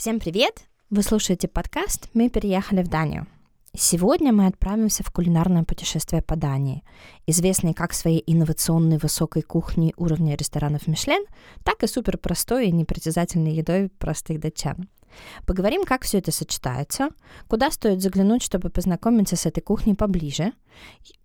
Всем 0.00 0.18
привет! 0.18 0.62
Вы 0.88 1.02
слушаете 1.02 1.46
подкаст 1.46 2.08
«Мы 2.14 2.30
переехали 2.30 2.82
в 2.82 2.88
Данию». 2.88 3.26
Сегодня 3.76 4.32
мы 4.32 4.46
отправимся 4.46 5.02
в 5.02 5.12
кулинарное 5.12 5.62
путешествие 5.64 6.22
по 6.22 6.36
Дании, 6.36 6.82
известной 7.26 7.74
как 7.74 7.92
своей 7.92 8.24
инновационной 8.26 8.96
высокой 8.96 9.42
кухней 9.42 9.92
уровня 9.98 10.36
ресторанов 10.36 10.86
Мишлен, 10.86 11.22
так 11.66 11.82
и 11.82 11.86
суперпростой 11.86 12.68
и 12.68 12.72
непритязательной 12.72 13.52
едой 13.52 13.90
простых 13.90 14.40
датчан. 14.40 14.88
Поговорим, 15.46 15.84
как 15.84 16.04
все 16.04 16.16
это 16.16 16.32
сочетается, 16.32 17.10
куда 17.46 17.70
стоит 17.70 18.00
заглянуть, 18.00 18.42
чтобы 18.42 18.70
познакомиться 18.70 19.36
с 19.36 19.44
этой 19.44 19.60
кухней 19.60 19.94
поближе, 19.94 20.54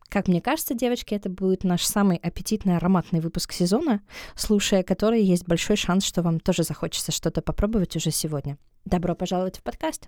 как 0.10 0.28
мне 0.28 0.42
кажется, 0.42 0.74
девочки, 0.74 1.14
это 1.14 1.30
будет 1.30 1.64
наш 1.64 1.84
самый 1.84 2.18
аппетитный 2.18 2.78
ароматный 2.78 3.20
выпуск 3.20 3.52
сезона, 3.52 4.02
слушая 4.36 4.84
который 4.84 5.22
есть 5.22 5.48
большой 5.48 5.76
шанс, 5.76 6.06
что 6.06 6.22
вам 6.22 6.40
тоже 6.40 6.64
захочется 6.64 7.12
что-то 7.12 7.42
попробовать 7.42 7.96
уже 7.96 8.12
сегодня. 8.12 8.58
Добро 8.86 9.16
пожаловать 9.16 9.58
в 9.60 9.64
подкаст! 9.64 10.08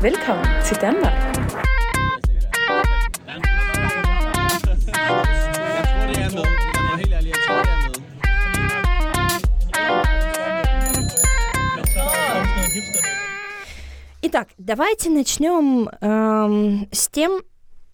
Velkommen 0.00 0.44
til 0.62 0.76
Danmark. 0.78 1.35
Итак, 14.28 14.48
давайте 14.58 15.08
начнем 15.08 15.88
эм, 16.00 16.88
с 16.90 17.06
тем, 17.06 17.42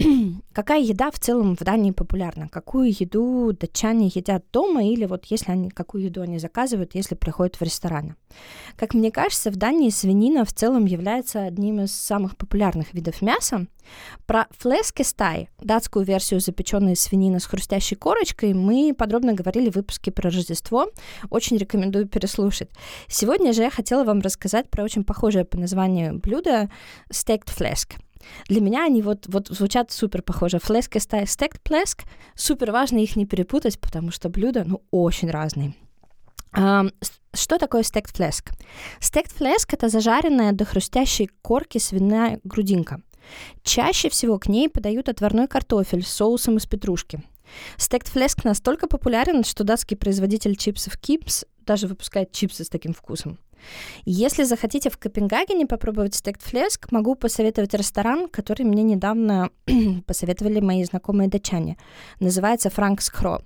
какая 0.52 0.80
еда 0.80 1.10
в 1.10 1.18
целом 1.18 1.56
в 1.56 1.60
Дании 1.60 1.90
популярна? 1.90 2.48
Какую 2.48 2.88
еду 2.90 3.52
датчане 3.52 4.06
едят 4.14 4.44
дома 4.52 4.84
или 4.84 5.06
вот 5.06 5.26
если 5.26 5.52
они, 5.52 5.70
какую 5.70 6.04
еду 6.04 6.22
они 6.22 6.38
заказывают, 6.38 6.94
если 6.94 7.14
приходят 7.14 7.56
в 7.56 7.62
рестораны? 7.62 8.16
Как 8.76 8.94
мне 8.94 9.10
кажется, 9.10 9.50
в 9.50 9.56
Дании 9.56 9.90
свинина 9.90 10.44
в 10.44 10.52
целом 10.52 10.86
является 10.86 11.44
одним 11.44 11.80
из 11.80 11.94
самых 11.94 12.36
популярных 12.36 12.94
видов 12.94 13.22
мяса. 13.22 13.66
Про 14.26 14.46
флескестай, 14.50 15.48
датскую 15.60 16.04
версию 16.04 16.40
запеченной 16.40 16.96
свинины 16.96 17.40
с 17.40 17.46
хрустящей 17.46 17.96
корочкой, 17.96 18.54
мы 18.54 18.94
подробно 18.96 19.34
говорили 19.34 19.70
в 19.70 19.74
выпуске 19.74 20.12
про 20.12 20.30
Рождество. 20.30 20.88
Очень 21.30 21.56
рекомендую 21.56 22.06
переслушать. 22.06 22.70
Сегодня 23.08 23.52
же 23.52 23.62
я 23.62 23.70
хотела 23.70 24.04
вам 24.04 24.20
рассказать 24.20 24.70
про 24.70 24.84
очень 24.84 25.04
похожее 25.04 25.44
по 25.44 25.58
названию 25.58 26.18
блюдо 26.18 26.70
стейкт 27.10 27.50
флеск. 27.50 27.96
Для 28.48 28.60
меня 28.60 28.84
они 28.84 29.02
вот, 29.02 29.26
вот 29.28 29.48
звучат 29.48 29.90
супер 29.90 30.22
похоже. 30.22 30.58
Флеск 30.58 30.96
и 30.96 31.00
стейк 31.00 31.60
плеск. 31.62 32.02
Супер 32.34 32.72
важно 32.72 32.98
их 32.98 33.16
не 33.16 33.26
перепутать, 33.26 33.80
потому 33.80 34.10
что 34.10 34.28
блюда, 34.28 34.64
ну, 34.66 34.82
очень 34.90 35.30
разные. 35.30 35.74
Um, 36.54 36.92
что 37.34 37.58
такое 37.58 37.82
стейк 37.82 38.08
флеск? 38.08 38.50
Стейк 39.00 39.28
флеск— 39.30 39.72
это 39.74 39.88
зажаренная 39.88 40.52
до 40.52 40.64
хрустящей 40.64 41.30
корки 41.40 41.78
свиная 41.78 42.40
грудинка. 42.44 43.00
Чаще 43.62 44.10
всего 44.10 44.38
к 44.38 44.48
ней 44.48 44.68
подают 44.68 45.08
отварной 45.08 45.48
картофель 45.48 46.04
с 46.04 46.08
соусом 46.08 46.58
из 46.58 46.66
петрушки. 46.66 47.22
Стейк 47.76 48.04
флеск 48.04 48.44
настолько 48.44 48.86
популярен, 48.86 49.44
что 49.44 49.64
датский 49.64 49.96
производитель 49.96 50.56
чипсов 50.56 50.96
Кипс 50.98 51.44
даже 51.60 51.86
выпускает 51.86 52.32
чипсы 52.32 52.64
с 52.64 52.68
таким 52.68 52.92
вкусом. 52.92 53.38
Если 54.04 54.44
захотите 54.44 54.90
в 54.90 54.98
Копенгагене 54.98 55.66
попробовать 55.66 56.14
стейк 56.14 56.40
флеск, 56.40 56.90
могу 56.92 57.14
посоветовать 57.14 57.74
ресторан, 57.74 58.28
который 58.28 58.64
мне 58.64 58.82
недавно 58.82 59.50
посоветовали 60.06 60.60
мои 60.60 60.84
знакомые 60.84 61.28
датчане. 61.28 61.76
Называется 62.20 62.70
Франкс 62.70 63.08
Хро. 63.10 63.42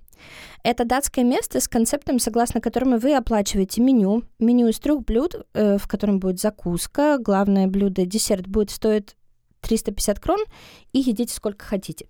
Это 0.63 0.85
датское 0.85 1.25
место 1.25 1.61
с 1.61 1.69
концептом, 1.69 2.19
согласно 2.19 2.61
которому 2.61 2.99
вы 2.99 3.15
оплачиваете 3.15 3.83
меню. 3.83 4.23
Меню 4.39 4.69
из 4.69 4.79
трех 4.79 5.05
блюд, 5.05 5.47
э, 5.55 5.79
в 5.79 5.87
котором 5.87 6.19
будет 6.19 6.41
закуска, 6.41 7.19
главное 7.19 7.67
блюдо, 7.67 8.05
десерт 8.07 8.47
будет 8.47 8.71
стоить 8.71 9.15
350 9.61 10.21
крон, 10.21 10.41
и 10.93 11.01
едите 11.01 11.35
сколько 11.35 11.65
хотите. 11.65 12.07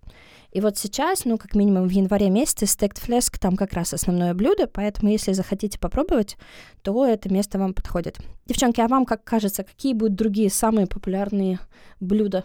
И 0.56 0.61
вот 0.62 0.78
сейчас, 0.78 1.27
ну, 1.27 1.37
как 1.37 1.55
минимум 1.55 1.87
в 1.87 1.91
январе 1.91 2.31
месяце, 2.31 2.65
стейк 2.65 2.97
флеск 2.97 3.39
там 3.39 3.56
как 3.56 3.75
раз 3.75 3.93
основное 3.93 4.33
блюдо, 4.33 4.67
поэтому 4.67 5.12
если 5.12 5.33
захотите 5.33 5.78
попробовать, 5.78 6.39
то 6.81 7.05
это 7.05 7.31
место 7.31 7.59
вам 7.59 7.75
подходит. 7.75 8.17
Девчонки, 8.47 8.81
а 8.81 8.89
вам 8.89 9.05
как 9.05 9.22
кажется, 9.22 9.65
какие 9.65 9.93
будут 9.93 10.15
другие 10.15 10.49
самые 10.49 10.87
популярные 10.87 11.59
блюда? 12.00 12.45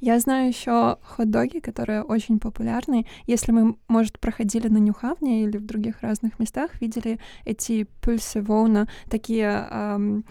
Я 0.00 0.18
знаю 0.20 0.48
еще 0.48 0.96
хот-доги, 1.02 1.60
которые 1.60 2.02
очень 2.02 2.38
популярны. 2.38 3.06
Если 3.26 3.52
мы, 3.52 3.76
может, 3.88 4.18
проходили 4.18 4.68
на 4.68 4.78
Нюхавне 4.78 5.42
или 5.42 5.58
в 5.58 5.66
других 5.66 6.00
разных 6.00 6.38
местах, 6.38 6.80
видели 6.80 7.18
эти 7.44 7.84
пульсы 8.00 8.40
волна, 8.40 8.88
такие 9.10 9.68
эм, 9.70 10.24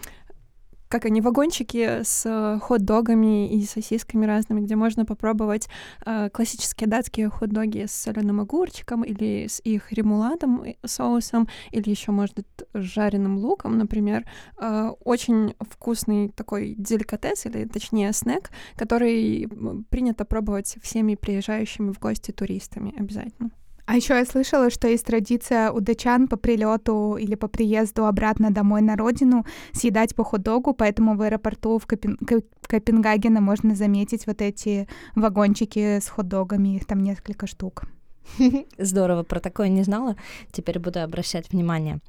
как 0.88 1.04
они, 1.04 1.20
вагончики 1.20 2.02
с 2.02 2.24
э, 2.24 2.58
хот-догами 2.60 3.48
и 3.48 3.64
сосисками 3.64 4.26
разными, 4.26 4.60
где 4.60 4.76
можно 4.76 5.04
попробовать 5.04 5.68
э, 6.06 6.30
классические 6.30 6.88
датские 6.88 7.28
хот-доги 7.28 7.86
с 7.86 7.92
соленым 7.92 8.40
огурчиком 8.40 9.02
или 9.02 9.46
с 9.48 9.60
их 9.64 9.92
ремуладом, 9.92 10.64
соусом, 10.84 11.48
или 11.70 11.90
еще, 11.90 12.12
может 12.12 12.38
с 12.38 12.44
жареным 12.74 13.38
луком, 13.38 13.78
например. 13.78 14.24
Э, 14.58 14.90
очень 15.04 15.54
вкусный 15.60 16.30
такой 16.30 16.74
деликатес, 16.78 17.46
или 17.46 17.64
точнее 17.66 18.12
снэк, 18.12 18.50
который 18.76 19.48
принято 19.90 20.24
пробовать 20.24 20.78
всеми 20.82 21.14
приезжающими 21.14 21.92
в 21.92 21.98
гости 21.98 22.30
туристами 22.30 22.94
обязательно. 22.98 23.50
А 23.90 23.96
еще 23.96 24.12
я 24.18 24.26
слышала, 24.26 24.68
что 24.68 24.86
есть 24.86 25.06
традиция 25.06 25.70
у 25.70 25.80
дачан 25.80 26.28
по 26.28 26.36
прилету 26.36 27.16
или 27.18 27.36
по 27.36 27.48
приезду 27.48 28.04
обратно 28.04 28.50
домой 28.50 28.82
на 28.82 28.96
родину 28.96 29.46
съедать 29.72 30.14
по 30.14 30.24
хот-догу, 30.24 30.74
поэтому 30.74 31.16
в 31.16 31.22
аэропорту 31.22 31.78
в 31.78 31.86
Копен... 31.86 32.18
Копенгагена 32.66 33.40
можно 33.40 33.74
заметить 33.74 34.26
вот 34.26 34.42
эти 34.42 34.86
вагончики 35.14 36.00
с 36.00 36.08
хот-догами, 36.10 36.76
их 36.76 36.84
там 36.84 37.02
несколько 37.02 37.46
штук. 37.46 37.84
Здорово, 38.78 39.22
про 39.22 39.40
такое 39.40 39.68
не 39.68 39.82
знала. 39.82 40.16
Теперь 40.52 40.78
буду 40.78 41.02
обращать 41.02 41.50
внимание. 41.50 42.00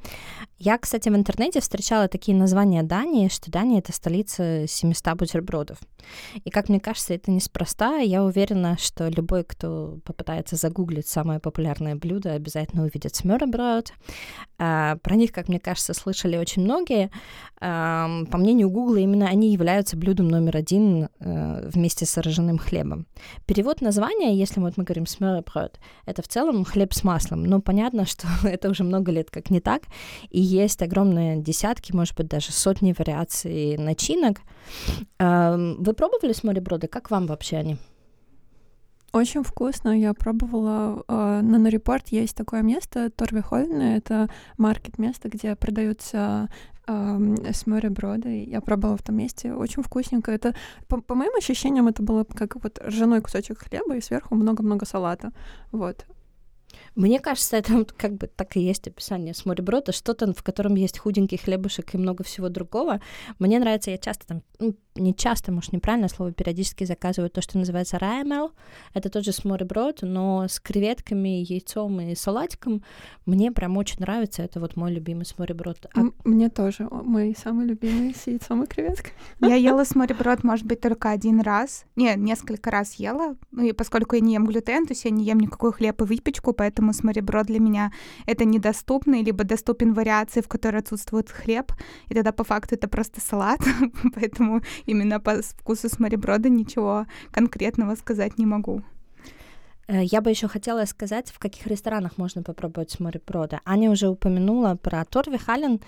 Я, 0.58 0.78
кстати, 0.78 1.08
в 1.08 1.16
интернете 1.16 1.62
встречала 1.62 2.08
такие 2.08 2.36
названия 2.36 2.84
Дании, 2.84 3.30
что 3.30 3.50
Дания— 3.50 3.80
это 3.80 3.94
столица 3.94 4.66
700 4.68 5.16
бутербродов. 5.16 5.78
И, 6.44 6.50
как 6.50 6.68
мне 6.68 6.80
кажется, 6.82 7.14
это 7.14 7.32
неспроста. 7.32 7.98
Я 8.00 8.24
уверена, 8.24 8.78
что 8.78 9.08
любой, 9.08 9.46
кто 9.46 10.00
попытается 10.04 10.58
загуглить 10.58 11.08
самое 11.08 11.40
популярное 11.40 11.96
блюдо, 11.96 12.34
обязательно 12.34 12.84
увидит 12.84 13.16
смёреброд. 13.16 13.94
А, 14.58 14.98
про 14.98 15.16
них, 15.16 15.32
как 15.32 15.48
мне 15.48 15.60
кажется, 15.60 15.94
слышали 15.94 16.36
очень 16.36 16.64
многие. 16.64 17.10
А, 17.62 18.26
по 18.30 18.38
мнению 18.38 18.70
Гугла, 18.70 18.98
именно 18.98 19.28
они 19.28 19.54
являются 19.54 19.96
блюдом 19.96 20.28
номер 20.28 20.58
один 20.58 21.08
а, 21.20 21.70
вместе 21.70 22.06
с 22.06 22.18
ржаным 22.18 22.58
хлебом. 22.58 23.08
Перевод 23.46 23.80
названия, 23.80 24.36
если 24.36 24.60
вот 24.60 24.76
мы 24.76 24.84
говорим 24.84 25.06
смёреброд, 25.06 25.80
это 26.10 26.22
в 26.22 26.28
целом 26.28 26.66
хлеб 26.66 26.94
с 26.94 27.04
маслом. 27.04 27.44
Но 27.44 27.62
понятно, 27.62 28.06
что 28.08 28.28
это 28.44 28.70
уже 28.70 28.84
много 28.84 29.12
лет 29.12 29.32
как 29.32 29.50
не 29.50 29.60
так, 29.60 29.84
и 30.30 30.42
есть 30.42 30.82
огромные 30.82 31.38
десятки, 31.42 31.92
может 31.94 32.16
быть, 32.16 32.28
даже 32.28 32.52
сотни 32.52 32.94
вариаций 32.98 33.78
начинок. 33.78 34.42
Вы 35.20 35.94
пробовали 35.94 36.34
с 36.34 36.44
мореброды? 36.44 36.88
Как 36.88 37.12
вам 37.12 37.28
вообще 37.28 37.58
они? 37.58 37.78
Очень 39.12 39.44
вкусно. 39.44 39.98
Я 39.98 40.14
пробовала. 40.14 41.04
Э, 41.08 41.42
на 41.42 41.58
Норрепорт 41.58 42.10
есть 42.10 42.36
такое 42.36 42.62
место, 42.62 43.10
Торвихольное. 43.10 43.98
Это 43.98 44.30
маркет-место, 44.58 45.30
где 45.30 45.56
продаются 45.56 46.50
с 46.90 47.68
мореброда. 47.68 48.30
Я 48.30 48.62
пробовала 48.62 48.98
в 48.98 49.04
том 49.04 49.16
месте. 49.16 49.54
Очень 49.54 49.84
вкусненько. 49.84 50.32
Это, 50.32 50.56
по, 50.88 51.02
по 51.02 51.16
моим 51.16 51.36
ощущениям, 51.36 51.88
это 51.88 52.02
было 52.04 52.24
как 52.24 52.56
вот 52.64 52.80
ржаной 52.84 53.22
кусочек 53.22 53.60
хлеба 53.60 53.96
и 53.96 54.02
сверху 54.02 54.36
много-много 54.36 54.86
салата. 54.86 55.32
Вот. 55.72 56.06
Мне 56.96 57.20
кажется, 57.20 57.58
это 57.58 57.86
как 57.98 58.14
бы 58.14 58.28
так 58.28 58.58
и 58.58 58.62
есть 58.62 58.88
описание 58.88 59.34
с 59.34 59.46
мореброда, 59.46 59.92
что-то, 59.92 60.34
в 60.34 60.44
котором 60.44 60.76
есть 60.76 61.00
худенький 61.00 61.38
хлебушек 61.38 61.94
и 61.96 61.98
много 61.98 62.24
всего 62.24 62.50
другого. 62.50 63.02
Мне 63.40 63.60
нравится, 63.60 63.92
я 63.92 63.98
часто 63.98 64.28
там, 64.28 64.44
ну, 64.60 64.76
не 65.00 65.16
часто, 65.16 65.52
может, 65.52 65.74
неправильное 65.74 66.10
слово, 66.10 66.32
периодически 66.32 66.84
заказываю 66.84 67.30
то, 67.30 67.42
что 67.42 67.58
называется 67.58 67.98
раймел. 68.00 68.52
Это 68.94 69.10
тот 69.10 69.24
же 69.24 69.32
смореброд, 69.32 70.00
но 70.02 70.48
с 70.48 70.60
креветками, 70.60 71.44
яйцом 71.44 72.00
и 72.02 72.16
салатиком. 72.16 72.84
Мне 73.26 73.52
прям 73.52 73.78
очень 73.78 74.00
нравится. 74.00 74.44
Это 74.44 74.60
вот 74.60 74.76
мой 74.76 74.92
любимый 74.92 75.26
смореброд. 75.26 75.88
А... 75.96 76.02
Мне 76.24 76.50
тоже. 76.50 76.88
Мой 76.90 77.36
самый 77.42 77.66
любимый 77.66 78.14
с 78.14 78.28
яйцом 78.28 78.64
и 78.64 78.68
креветками. 78.68 79.14
Я 79.40 79.56
ела 79.56 79.84
смореброд, 79.84 80.44
может 80.44 80.66
быть, 80.66 80.82
только 80.82 81.10
один 81.12 81.42
раз. 81.42 81.86
Не, 81.96 82.16
несколько 82.16 82.72
раз 82.72 82.96
ела. 82.96 83.36
Ну 83.52 83.64
и 83.64 83.72
поскольку 83.72 84.16
я 84.16 84.22
не 84.22 84.34
ем 84.34 84.46
глютен, 84.46 84.86
то 84.86 84.92
есть 84.92 85.06
я 85.06 85.12
не 85.12 85.24
ем 85.24 85.40
никакой 85.40 85.72
хлеб 85.72 86.02
и 86.02 86.06
выпечку, 86.06 86.54
поэтому 86.54 86.89
смореброд 86.94 87.48
для 87.48 87.60
меня 87.60 87.92
это 88.26 88.46
недоступно, 88.46 89.22
либо 89.22 89.44
доступен 89.44 89.94
вариации, 89.94 90.42
в 90.42 90.48
которой 90.48 90.78
отсутствует 90.78 91.30
хлеб, 91.30 91.72
и 92.08 92.14
тогда 92.14 92.32
по 92.32 92.44
факту 92.44 92.76
это 92.76 92.88
просто 92.88 93.22
салат, 93.22 93.62
поэтому 94.16 94.62
именно 94.86 95.20
по 95.20 95.42
вкусу 95.42 95.90
смореброда 95.90 96.50
ничего 96.50 97.06
конкретного 97.32 97.96
сказать 97.96 98.38
не 98.38 98.46
могу. 98.46 98.84
Э, 99.90 100.04
я 100.04 100.22
бы 100.22 100.30
еще 100.30 100.48
хотела 100.48 100.86
сказать, 100.86 101.32
в 101.32 101.40
каких 101.40 101.66
ресторанах 101.66 102.18
можно 102.18 102.44
попробовать 102.44 103.00
морепрода. 103.00 103.60
Аня 103.66 103.90
уже 103.90 104.08
упомянула 104.08 104.76
про 104.76 105.04
Торви 105.04 105.38
Хален. 105.38 105.82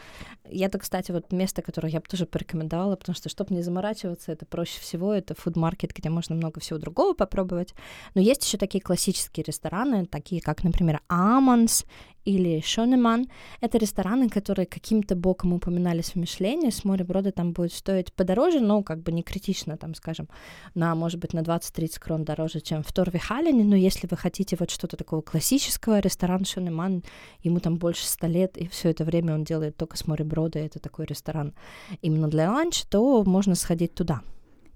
И 0.49 0.59
это, 0.59 0.79
кстати, 0.79 1.11
вот 1.11 1.31
место, 1.31 1.61
которое 1.61 1.89
я 1.89 1.99
бы 1.99 2.07
тоже 2.07 2.25
порекомендовала, 2.25 2.95
потому 2.95 3.15
что, 3.15 3.29
чтобы 3.29 3.53
не 3.53 3.61
заморачиваться, 3.61 4.31
это 4.31 4.45
проще 4.47 4.81
всего, 4.81 5.13
это 5.13 5.35
фудмаркет, 5.35 5.93
где 5.93 6.09
можно 6.09 6.35
много 6.35 6.59
всего 6.59 6.79
другого 6.79 7.13
попробовать. 7.13 7.75
Но 8.15 8.21
есть 8.21 8.43
еще 8.43 8.57
такие 8.57 8.81
классические 8.81 9.43
рестораны, 9.43 10.07
такие 10.07 10.41
как, 10.41 10.63
например, 10.63 11.01
Аманс 11.07 11.85
или 12.25 12.61
Шонеман. 12.61 13.27
Это 13.61 13.77
рестораны, 13.77 14.29
которые 14.29 14.65
каким-то 14.65 15.15
боком 15.15 15.53
упоминались 15.53 16.11
в 16.11 16.15
Мишлене. 16.15 16.71
С 16.71 16.83
мореброда 16.83 17.31
там 17.31 17.53
будет 17.53 17.73
стоить 17.73 18.13
подороже, 18.13 18.59
но 18.59 18.83
как 18.83 19.01
бы 19.01 19.11
не 19.11 19.23
критично, 19.23 19.77
там, 19.77 19.95
скажем, 19.95 20.27
на, 20.75 20.95
может 20.95 21.19
быть, 21.19 21.33
на 21.33 21.39
20-30 21.39 21.99
крон 21.99 22.23
дороже, 22.23 22.61
чем 22.61 22.83
в 22.83 22.91
Торвихалене. 22.91 23.63
Но 23.63 23.75
если 23.75 24.07
вы 24.09 24.17
хотите 24.17 24.55
вот 24.59 24.69
что-то 24.69 24.97
такого 24.97 25.21
классического, 25.21 25.99
ресторан 25.99 26.45
Шонеман, 26.45 27.03
ему 27.41 27.59
там 27.59 27.77
больше 27.77 28.05
100 28.07 28.27
лет, 28.27 28.57
и 28.57 28.67
все 28.67 28.89
это 28.89 29.03
время 29.03 29.33
он 29.33 29.43
делает 29.43 29.77
только 29.77 29.97
с 29.97 30.07
мореброда, 30.07 30.59
это 30.59 30.79
такой 30.79 31.05
ресторан 31.05 31.53
именно 32.01 32.27
для 32.27 32.51
ланча, 32.51 32.85
то 32.87 33.23
можно 33.23 33.55
сходить 33.55 33.93
туда. 33.93 34.21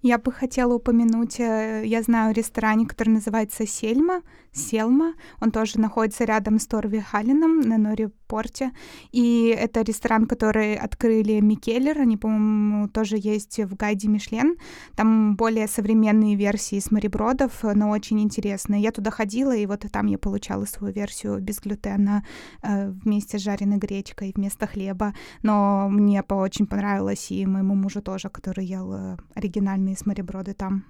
Я 0.06 0.20
бы 0.20 0.32
хотела 0.32 0.76
упомянуть, 0.76 1.40
э, 1.40 1.82
я 1.84 2.04
знаю 2.04 2.36
ресторане, 2.36 2.86
который 2.86 3.10
называется 3.10 3.66
Сельма, 3.66 4.22
Селма. 4.52 5.16
Он 5.42 5.50
тоже 5.50 5.80
находится 5.80 6.26
рядом 6.26 6.60
с 6.60 6.68
Торви 6.68 7.00
Халином 7.00 7.62
на 7.62 7.78
Норе 7.80 8.12
порте. 8.28 8.72
И 9.12 9.48
это 9.48 9.82
ресторан, 9.82 10.26
который 10.28 10.76
открыли 10.76 11.40
Микеллер. 11.40 12.00
Они, 12.00 12.18
по-моему, 12.18 12.88
тоже 12.88 13.18
есть 13.18 13.60
в 13.60 13.76
гайде 13.76 14.08
Мишлен. 14.08 14.58
Там 14.96 15.36
более 15.36 15.68
современные 15.68 16.36
версии 16.36 16.80
с 16.80 16.92
морепродов, 16.92 17.64
но 17.64 17.90
очень 17.90 18.20
интересные. 18.20 18.82
Я 18.82 18.92
туда 18.92 19.12
ходила, 19.12 19.56
и 19.56 19.66
вот 19.66 19.86
там 19.92 20.08
я 20.08 20.18
получала 20.18 20.66
свою 20.66 20.94
версию 20.94 21.40
без 21.42 21.60
глютена 21.60 22.24
э, 22.62 22.90
вместе 22.90 23.38
с 23.38 23.42
жареной 23.42 23.78
гречкой 23.78 24.34
вместо 24.36 24.68
хлеба. 24.68 25.14
Но 25.44 25.90
мне 25.90 26.22
очень 26.22 26.68
понравилось, 26.68 27.32
и 27.32 27.46
моему 27.46 27.76
мужу 27.76 28.02
тоже, 28.02 28.30
который 28.30 28.66
ел 28.66 28.94
э, 28.94 29.18
оригинальные 29.36 29.95
с 29.96 30.06
морепроды 30.06 30.54
там. 30.54 30.86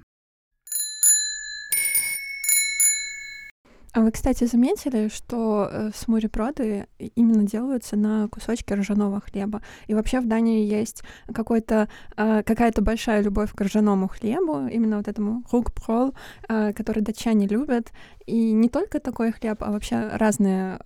А 3.96 4.02
вы, 4.02 4.12
кстати, 4.12 4.44
заметили, 4.44 5.08
что 5.08 5.70
э, 5.72 5.92
смурепроды 5.96 6.86
именно 7.16 7.44
делаются 7.44 7.96
на 7.96 8.28
кусочке 8.28 8.76
ржаного 8.76 9.22
хлеба? 9.22 9.62
И 9.88 9.94
вообще 9.94 10.20
в 10.20 10.28
Дании 10.28 10.68
есть 10.68 11.02
какой-то, 11.34 11.88
э, 12.18 12.44
какая-то 12.44 12.82
большая 12.82 13.24
любовь 13.24 13.54
к 13.54 13.62
ржаному 13.62 14.10
хлебу, 14.10 14.68
именно 14.68 14.98
вот 14.98 15.08
этому 15.08 15.46
рукпрол, 15.50 16.14
э, 16.50 16.74
который 16.74 17.04
датчане 17.04 17.48
любят. 17.48 17.94
И 18.26 18.52
не 18.52 18.68
только 18.68 19.00
такой 19.00 19.32
хлеб, 19.32 19.64
а 19.64 19.72
вообще 19.72 20.10
разные 20.12 20.78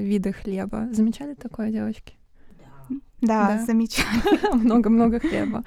виды 0.00 0.32
хлеба. 0.32 0.86
Замечали 0.92 1.34
такое, 1.34 1.72
девочки? 1.72 2.14
Да, 3.22 3.56
да. 3.56 3.64
замечательно. 3.64 4.54
Много-много 4.64 5.18
хлеба. 5.20 5.64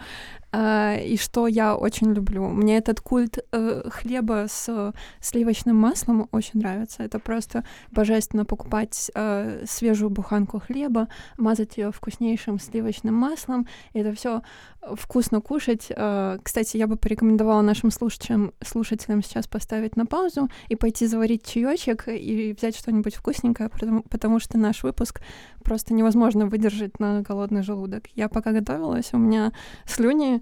А, 0.58 0.96
и 0.96 1.18
что 1.18 1.48
я 1.48 1.76
очень 1.76 2.14
люблю. 2.14 2.48
Мне 2.48 2.78
этот 2.78 3.02
культ 3.02 3.40
э, 3.52 3.90
хлеба 3.90 4.46
с 4.48 4.94
сливочным 5.20 5.76
маслом 5.76 6.30
очень 6.32 6.62
нравится. 6.62 7.04
Это 7.04 7.20
просто 7.20 7.66
божественно 7.92 8.46
покупать 8.46 9.12
э, 9.14 9.66
свежую 9.68 10.12
буханку 10.12 10.62
хлеба, 10.62 11.10
мазать 11.38 11.76
ее 11.76 11.92
вкуснейшим 11.92 12.58
сливочным 12.58 13.14
маслом. 13.14 13.68
И 13.92 14.00
это 14.00 14.14
все 14.14 14.44
вкусно 14.94 15.42
кушать. 15.42 15.88
Э, 15.90 16.38
кстати, 16.42 16.78
я 16.78 16.88
бы 16.88 16.96
порекомендовала 16.96 17.62
нашим 17.62 17.92
слушателям, 17.92 18.54
слушателям 18.64 19.24
сейчас 19.24 19.48
поставить 19.48 19.98
на 19.98 20.06
паузу 20.06 20.48
и 20.70 20.78
пойти 20.78 21.06
заварить 21.06 21.46
чаечек 21.46 22.08
и 22.08 22.56
взять 22.58 22.78
что-нибудь 22.78 23.16
вкусненькое, 23.16 23.68
потому, 23.68 24.04
потому 24.04 24.40
что 24.40 24.58
наш 24.58 24.84
выпуск 24.84 25.20
просто 25.66 25.94
невозможно 25.94 26.46
выдержать 26.46 27.00
на 27.00 27.22
голодный 27.22 27.64
желудок. 27.64 28.06
Я 28.16 28.30
пока 28.30 28.52
готовилась, 28.52 29.10
у 29.12 29.18
меня 29.18 29.52
слюни 29.86 30.42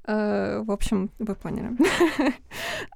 в 0.05 0.71
общем, 0.71 1.09
вы 1.19 1.35
поняли. 1.35 1.71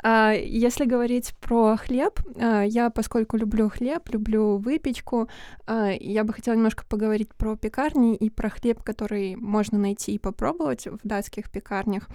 А, 0.03 0.33
если 0.33 0.85
говорить 0.85 1.33
про 1.41 1.77
хлеб, 1.77 2.19
а, 2.35 2.63
я, 2.63 2.89
поскольку 2.89 3.37
люблю 3.37 3.69
хлеб, 3.69 4.07
люблю 4.09 4.57
выпечку, 4.57 5.29
а, 5.65 5.91
я 5.99 6.23
бы 6.23 6.33
хотела 6.33 6.55
немножко 6.55 6.85
поговорить 6.87 7.33
про 7.33 7.55
пекарни 7.55 8.15
и 8.15 8.29
про 8.29 8.49
хлеб, 8.49 8.83
который 8.83 9.35
можно 9.35 9.77
найти 9.77 10.13
и 10.13 10.19
попробовать 10.19 10.85
в 10.85 10.99
датских 11.03 11.49
пекарнях. 11.49 12.07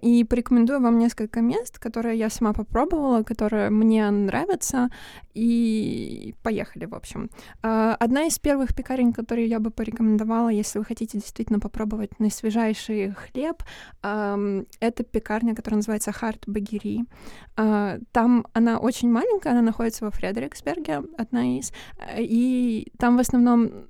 И 0.00 0.24
порекомендую 0.24 0.80
вам 0.80 0.98
несколько 0.98 1.42
мест, 1.42 1.78
которые 1.78 2.18
я 2.18 2.30
сама 2.30 2.54
попробовала, 2.54 3.22
которые 3.22 3.68
мне 3.68 4.10
нравятся, 4.10 4.88
и 5.34 6.34
поехали, 6.42 6.86
в 6.86 6.94
общем. 6.94 7.28
Одна 7.60 8.24
из 8.24 8.38
первых 8.38 8.74
пекарен, 8.74 9.12
которые 9.12 9.46
я 9.46 9.60
бы 9.60 9.70
порекомендовала, 9.70 10.48
если 10.48 10.78
вы 10.78 10.86
хотите 10.86 11.18
действительно 11.18 11.60
попробовать 11.60 12.18
наисвежайший 12.18 13.10
хлеб, 13.10 13.62
это 14.00 15.04
пекарня, 15.04 15.54
которая 15.54 15.78
называется 15.78 16.12
Харт 16.12 16.44
Багири. 16.46 17.04
А, 17.56 17.98
там 18.12 18.46
она 18.52 18.78
очень 18.78 19.10
маленькая, 19.10 19.50
она 19.50 19.62
находится 19.62 20.04
во 20.04 20.10
Фредериксберге, 20.10 21.02
одна 21.16 21.58
из, 21.58 21.72
и 22.16 22.92
там 22.98 23.16
в 23.16 23.20
основном 23.20 23.88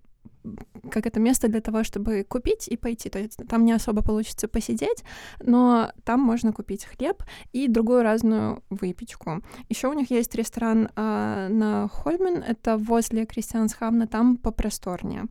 как 0.90 1.06
это 1.06 1.20
место 1.20 1.48
для 1.48 1.60
того, 1.60 1.84
чтобы 1.84 2.24
купить 2.24 2.68
и 2.68 2.76
пойти. 2.76 3.10
То 3.10 3.18
есть 3.18 3.38
там 3.48 3.64
не 3.64 3.72
особо 3.72 4.02
получится 4.02 4.48
посидеть, 4.48 5.04
но 5.40 5.92
там 6.04 6.20
можно 6.20 6.52
купить 6.52 6.84
хлеб 6.84 7.22
и 7.52 7.68
другую 7.68 8.02
разную 8.02 8.62
выпечку. 8.70 9.42
Еще 9.68 9.88
у 9.88 9.92
них 9.92 10.10
есть 10.10 10.34
ресторан 10.34 10.88
э, 10.96 11.48
на 11.50 11.88
Хольмен, 11.88 12.42
это 12.42 12.76
возле 12.76 13.26
Кристиансхамна, 13.26 14.06
там 14.06 14.36
попросторнее. 14.36 15.26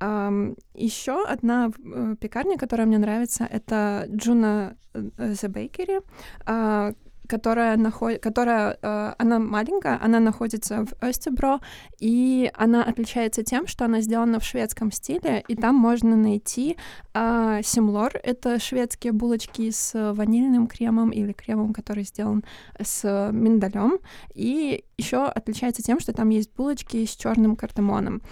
Еще 0.00 1.24
одна 1.26 1.68
uh, 1.68 2.16
пекарня, 2.16 2.56
которая 2.56 2.86
мне 2.86 2.98
нравится, 2.98 3.44
это 3.44 4.06
Джуна 4.08 4.76
uh, 4.94 5.10
The 5.18 5.48
Bakery. 5.48 6.02
Uh, 6.46 6.94
которая, 7.30 7.76
наход... 7.76 8.18
которая 8.18 8.76
э, 8.82 9.14
она 9.18 9.38
маленькая, 9.38 9.98
она 10.02 10.18
находится 10.20 10.84
в 10.84 10.92
Östebro, 11.00 11.60
и 12.00 12.50
она 12.54 12.82
отличается 12.82 13.42
тем, 13.44 13.68
что 13.68 13.84
она 13.84 14.00
сделана 14.00 14.40
в 14.40 14.44
шведском 14.44 14.90
стиле, 14.90 15.44
и 15.46 15.54
там 15.54 15.76
можно 15.76 16.16
найти 16.16 16.76
э, 17.14 17.60
симлор, 17.62 18.12
это 18.24 18.58
шведские 18.58 19.12
булочки 19.12 19.70
с 19.70 20.12
ванильным 20.12 20.66
кремом 20.66 21.10
или 21.10 21.32
кремом, 21.32 21.72
который 21.72 22.02
сделан 22.02 22.42
с 22.82 23.30
миндалем, 23.32 24.00
и 24.34 24.84
еще 25.00 25.24
отличается 25.24 25.82
тем, 25.82 26.00
что 26.00 26.12
там 26.12 26.28
есть 26.30 26.54
булочки 26.54 27.04
с 27.04 27.16
черным 27.16 27.56
кардамоном. 27.56 28.22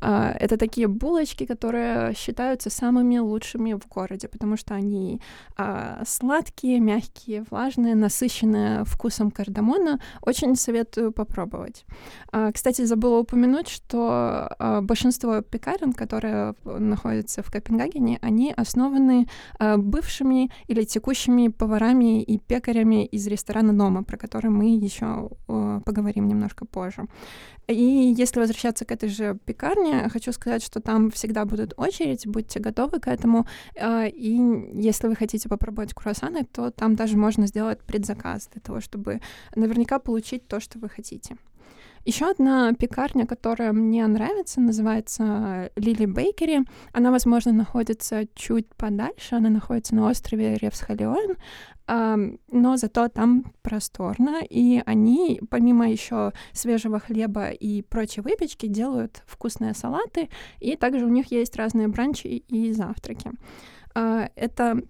Э, 0.00 0.32
это 0.38 0.56
такие 0.56 0.86
булочки, 0.86 1.46
которые 1.46 2.14
считаются 2.14 2.70
самыми 2.70 3.18
лучшими 3.18 3.74
в 3.74 3.86
городе, 3.88 4.28
потому 4.28 4.56
что 4.56 4.74
они 4.74 5.20
э, 5.56 6.02
сладкие, 6.06 6.80
мягкие, 6.80 7.44
влажные, 7.50 7.94
насыщенные 7.94 8.84
вкусом 8.84 9.30
кардамона. 9.30 10.00
Очень 10.22 10.56
советую 10.56 11.12
попробовать. 11.12 11.84
А, 12.32 12.52
кстати, 12.52 12.84
забыла 12.84 13.18
упомянуть, 13.18 13.68
что 13.68 14.48
а, 14.58 14.80
большинство 14.80 15.40
пекарен, 15.40 15.92
которые 15.92 16.54
находятся 16.64 17.42
в 17.42 17.50
Копенгагене, 17.50 18.18
они 18.22 18.52
основаны 18.52 19.26
а, 19.58 19.76
бывшими 19.76 20.50
или 20.66 20.84
текущими 20.84 21.48
поварами 21.48 22.22
и 22.22 22.38
пекарями 22.38 23.06
из 23.06 23.26
ресторана 23.26 23.72
Нома, 23.72 24.02
про 24.02 24.16
который 24.16 24.50
мы 24.50 24.76
еще 24.76 25.30
поговорим 25.46 26.17
немножко 26.26 26.64
позже. 26.64 27.06
И 27.68 28.14
если 28.16 28.40
возвращаться 28.40 28.84
к 28.86 28.90
этой 28.90 29.10
же 29.10 29.38
пекарне, 29.44 30.08
хочу 30.08 30.32
сказать, 30.32 30.62
что 30.64 30.80
там 30.80 31.10
всегда 31.10 31.44
будет 31.44 31.74
очередь, 31.76 32.26
будьте 32.26 32.60
готовы 32.60 32.98
к 32.98 33.08
этому. 33.08 33.46
И 33.78 34.70
если 34.74 35.06
вы 35.06 35.14
хотите 35.14 35.48
попробовать 35.50 35.92
круассаны, 35.94 36.44
то 36.44 36.70
там 36.70 36.96
даже 36.96 37.18
можно 37.18 37.46
сделать 37.46 37.82
предзаказ 37.82 38.48
для 38.52 38.62
того, 38.62 38.80
чтобы 38.80 39.20
наверняка 39.54 39.98
получить 39.98 40.48
то, 40.48 40.60
что 40.60 40.78
вы 40.78 40.88
хотите. 40.88 41.36
Еще 42.04 42.30
одна 42.30 42.72
пекарня, 42.72 43.26
которая 43.26 43.72
мне 43.72 44.06
нравится, 44.06 44.62
называется 44.62 45.70
Лили 45.76 46.06
Бейкери. 46.06 46.60
Она, 46.94 47.10
возможно, 47.10 47.52
находится 47.52 48.26
чуть 48.34 48.74
подальше, 48.76 49.34
она 49.34 49.50
находится 49.50 49.94
на 49.94 50.08
острове 50.08 50.56
Ревсхалион, 50.56 51.36
но 51.88 52.76
зато 52.76 53.08
там 53.08 53.52
просторно, 53.62 54.42
и 54.48 54.82
они, 54.84 55.40
помимо 55.50 55.90
еще 55.90 56.32
свежего 56.52 56.98
хлеба 56.98 57.50
и 57.50 57.82
прочей 57.82 58.20
выпечки, 58.20 58.66
делают 58.66 59.22
вкусные 59.26 59.74
салаты, 59.74 60.28
и 60.60 60.76
также 60.76 61.06
у 61.06 61.08
них 61.08 61.32
есть 61.32 61.56
разные 61.56 61.88
бранчи 61.88 62.44
и 62.48 62.72
завтраки. 62.72 63.32
А, 63.94 64.28
это 64.36 64.82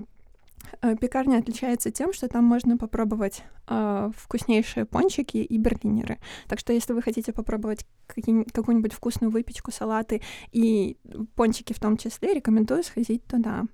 пекарня 1.01 1.39
отличается 1.39 1.91
тем, 1.91 2.13
что 2.13 2.29
там 2.29 2.45
можно 2.45 2.77
попробовать 2.77 3.43
э, 3.69 4.11
вкуснейшие 4.17 4.85
пончики 4.85 5.39
и 5.39 5.59
берлинеры. 5.59 6.19
Так 6.49 6.59
что 6.59 6.73
если 6.73 6.93
вы 6.93 7.03
хотите 7.03 7.33
попробовать 7.33 7.87
какую-нибудь 8.07 8.93
вкусную 8.93 9.31
выпечку, 9.31 9.71
салаты 9.71 10.23
и 10.53 10.97
пончики 11.35 11.73
в 11.73 11.81
том 11.81 11.97
числе, 11.97 12.35
рекомендую 12.35 12.83
сходить 12.83 13.25
туда. 13.27 13.65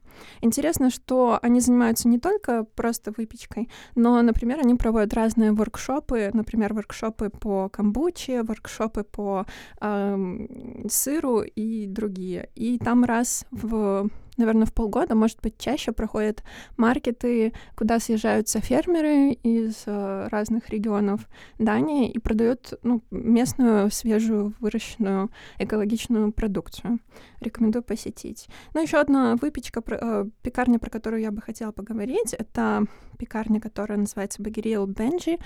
Интересно, 0.40 0.90
что 0.90 1.38
они 1.42 1.60
занимаются 1.60 2.08
не 2.08 2.18
только 2.18 2.64
просто 2.64 3.12
выпечкой, 3.16 3.68
но, 3.94 4.20
например, 4.22 4.60
они 4.60 4.74
проводят 4.74 5.14
разные 5.14 5.52
воркшопы, 5.52 6.30
например, 6.32 6.74
воркшопы 6.74 7.30
по 7.30 7.68
камбуче, 7.68 8.42
воркшопы 8.42 9.04
по 9.04 9.46
э, 9.80 10.46
сыру 10.88 11.42
и 11.42 11.86
другие. 11.86 12.50
И 12.54 12.78
там 12.78 13.04
раз 13.04 13.46
в 13.50 14.08
наверное, 14.36 14.66
в 14.66 14.72
полгода, 14.72 15.14
может 15.14 15.40
быть, 15.40 15.58
чаще 15.58 15.92
проходят 15.92 16.42
маркеты, 16.76 17.52
куда 17.76 17.98
съезжаются 17.98 18.60
фермеры 18.60 19.32
из 19.32 19.84
э, 19.86 20.28
разных 20.30 20.70
регионов 20.70 21.28
Дании 21.58 22.10
и 22.10 22.18
продают 22.18 22.74
ну, 22.82 23.02
местную 23.10 23.90
свежую 23.90 24.54
выращенную 24.60 25.30
экологичную 25.58 26.32
продукцию. 26.32 26.98
Рекомендую 27.40 27.82
посетить. 27.82 28.48
Ну, 28.74 28.82
еще 28.82 28.98
одна 28.98 29.36
выпечка, 29.36 29.82
э, 29.86 30.26
пекарня, 30.42 30.78
про 30.78 30.90
которую 30.90 31.22
я 31.22 31.30
бы 31.30 31.40
хотела 31.40 31.72
поговорить, 31.72 32.34
это 32.34 32.84
пекарня, 33.18 33.60
которая 33.60 33.98
называется 33.98 34.42
Багерил 34.42 34.86
Бенджи. 34.86 35.38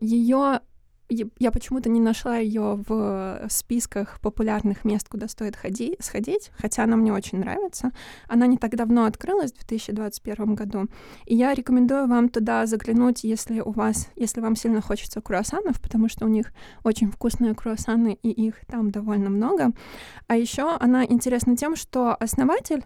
Ее 0.00 0.60
я 1.10 1.50
почему-то 1.50 1.88
не 1.88 2.00
нашла 2.00 2.36
ее 2.38 2.82
в 2.88 3.46
списках 3.48 4.20
популярных 4.20 4.84
мест, 4.84 5.08
куда 5.08 5.28
стоит 5.28 5.56
ходи, 5.56 5.96
сходить, 6.00 6.50
хотя 6.56 6.84
она 6.84 6.96
мне 6.96 7.12
очень 7.12 7.38
нравится. 7.38 7.92
Она 8.28 8.46
не 8.46 8.56
так 8.56 8.76
давно 8.76 9.04
открылась, 9.04 9.52
в 9.52 9.58
2021 9.66 10.54
году. 10.54 10.86
И 11.26 11.34
я 11.34 11.54
рекомендую 11.54 12.06
вам 12.06 12.28
туда 12.28 12.66
заглянуть, 12.66 13.24
если 13.24 13.60
у 13.60 13.72
вас, 13.72 14.08
если 14.16 14.40
вам 14.40 14.56
сильно 14.56 14.80
хочется 14.80 15.20
круассанов, 15.20 15.80
потому 15.80 16.08
что 16.08 16.26
у 16.26 16.28
них 16.28 16.52
очень 16.84 17.10
вкусные 17.10 17.54
круассаны, 17.54 18.18
и 18.22 18.30
их 18.30 18.64
там 18.66 18.90
довольно 18.90 19.30
много. 19.30 19.72
А 20.28 20.36
еще 20.36 20.76
она 20.76 21.04
интересна 21.04 21.56
тем, 21.56 21.76
что 21.76 22.14
основатель 22.14 22.84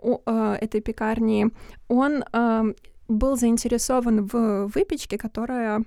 у, 0.00 0.18
э, 0.26 0.58
этой 0.60 0.80
пекарни, 0.80 1.50
он 1.88 2.24
э, 2.32 2.74
был 3.08 3.36
заинтересован 3.36 4.26
в 4.26 4.66
выпечке, 4.66 5.18
которая 5.18 5.84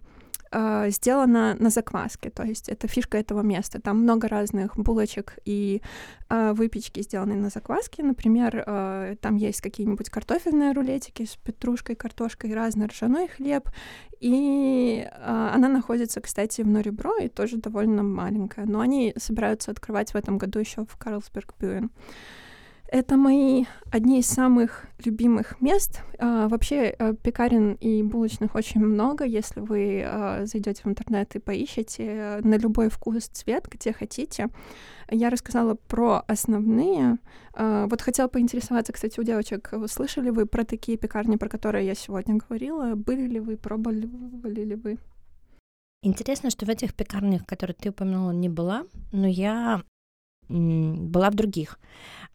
э, 0.52 0.90
сделано 0.90 1.56
на 1.60 1.70
закваске, 1.70 2.30
то 2.30 2.44
есть 2.44 2.70
это 2.70 2.88
фишка 2.88 3.18
этого 3.18 3.42
места. 3.42 3.82
Там 3.82 4.02
много 4.02 4.28
разных 4.28 4.78
булочек 4.78 5.38
и 5.46 5.82
э, 6.30 6.54
выпечки 6.54 7.02
сделаны 7.02 7.36
на 7.36 7.50
закваске. 7.50 8.04
Например, 8.04 8.64
э, 8.66 9.16
там 9.22 9.36
есть 9.36 9.62
какие-нибудь 9.62 10.10
картофельные 10.10 10.74
рулетики 10.74 11.26
с 11.26 11.36
петрушкой, 11.36 11.96
картошкой, 11.96 12.54
разный 12.54 12.88
ржаной 12.88 13.28
хлеб. 13.28 13.70
И 14.20 15.06
э, 15.06 15.50
она 15.54 15.68
находится, 15.68 16.22
кстати, 16.22 16.62
в 16.62 16.68
Норибро 16.68 17.20
и 17.22 17.30
тоже 17.30 17.58
довольно 17.58 18.04
маленькая. 18.04 18.66
Но 18.66 18.80
они 18.80 19.14
собираются 19.18 19.72
открывать 19.72 20.12
в 20.14 20.16
этом 20.16 20.38
году 20.38 20.60
еще 20.60 20.86
в 20.86 20.98
Карлсберг-Бюен. 20.98 21.90
Это 22.90 23.18
мои 23.18 23.66
одни 23.92 24.20
из 24.20 24.28
самых 24.28 24.86
любимых 25.04 25.60
мест. 25.60 26.02
А, 26.20 26.48
вообще 26.48 26.96
а, 26.98 27.14
пекарен 27.14 27.74
и 27.74 28.02
булочных 28.02 28.56
очень 28.56 28.80
много. 28.80 29.26
Если 29.26 29.60
вы 29.60 30.04
а, 30.06 30.46
зайдете 30.46 30.84
в 30.84 30.88
интернет 30.88 31.36
и 31.36 31.40
поищете 31.40 32.04
э, 32.06 32.40
на 32.42 32.58
любой 32.58 32.90
вкус, 32.90 33.26
цвет, 33.26 33.68
где 33.70 33.92
хотите. 33.92 34.48
Я 35.10 35.30
рассказала 35.30 35.76
про 35.76 36.24
основные. 36.28 37.18
А, 37.54 37.88
вот 37.88 38.02
хотела 38.02 38.30
поинтересоваться, 38.30 38.94
кстати, 38.94 39.20
у 39.20 39.24
девочек, 39.24 39.74
слышали 39.90 40.30
вы 40.30 40.46
про 40.46 40.64
такие 40.64 40.98
пекарни, 40.98 41.36
про 41.36 41.50
которые 41.50 41.86
я 41.86 41.94
сегодня 41.94 42.36
говорила? 42.36 42.96
Были 42.96 43.28
ли 43.28 43.42
вы, 43.42 43.58
пробовали 43.58 44.64
ли 44.64 44.76
вы? 44.76 44.98
Интересно, 46.04 46.50
что 46.52 46.66
в 46.66 46.70
этих 46.70 46.94
пекарнях, 46.94 47.46
которые 47.46 47.76
ты 47.76 47.90
упомянула, 47.90 48.32
не 48.32 48.48
была, 48.48 48.86
но 49.12 49.28
я 49.28 49.82
была 50.50 51.30
в 51.30 51.36
других. 51.36 51.80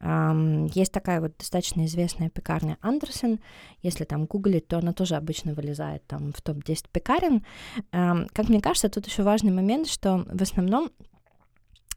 Есть 0.00 0.92
такая 0.92 1.20
вот 1.20 1.36
достаточно 1.38 1.84
известная 1.86 2.28
пекарня 2.28 2.76
Андерсон. 2.80 3.38
Если 3.82 4.04
там 4.04 4.26
гуглить, 4.26 4.66
то 4.66 4.78
она 4.78 4.92
тоже 4.92 5.14
обычно 5.14 5.54
вылезает 5.54 6.06
там 6.06 6.32
в 6.32 6.42
топ-10 6.42 6.86
пекарен. 6.90 7.44
Как 7.90 8.48
мне 8.48 8.60
кажется, 8.60 8.88
тут 8.88 9.06
еще 9.06 9.22
важный 9.22 9.52
момент, 9.52 9.86
что 9.88 10.26
в 10.28 10.42
основном 10.42 10.90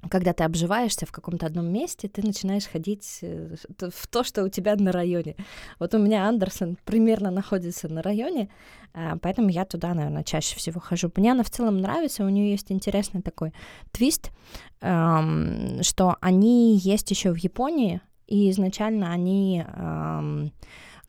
когда 0.10 0.34
ты 0.34 0.44
обживаешься 0.44 1.06
в 1.06 1.12
каком-то 1.12 1.46
одном 1.46 1.66
месте, 1.72 2.08
ты 2.08 2.22
начинаешь 2.26 2.68
ходить 2.68 3.20
э, 3.22 3.56
в 3.80 4.08
то, 4.08 4.24
что 4.24 4.44
у 4.44 4.50
тебя 4.50 4.76
на 4.76 4.92
районе. 4.92 5.36
Вот 5.80 5.94
у 5.94 5.98
меня 5.98 6.28
Андерсон 6.28 6.78
примерно 6.86 7.32
находится 7.32 7.88
на 7.88 8.02
районе, 8.02 8.50
а, 8.94 9.18
поэтому 9.22 9.50
я 9.50 9.66
туда, 9.66 9.94
наверное, 9.94 10.24
чаще 10.24 10.56
всего 10.56 10.80
хожу. 10.80 11.12
Мне 11.16 11.32
она 11.32 11.44
в 11.44 11.50
целом 11.50 11.78
нравится, 11.78 12.26
у 12.26 12.30
нее 12.30 12.52
есть 12.52 12.72
интересный 12.72 13.22
такой 13.22 13.54
твист, 13.92 14.32
что 14.80 16.18
они 16.22 16.78
есть 16.78 17.12
еще 17.12 17.32
в 17.32 17.38
Японии, 17.38 18.02
и 18.28 18.50
изначально 18.52 19.12
они 19.12 19.64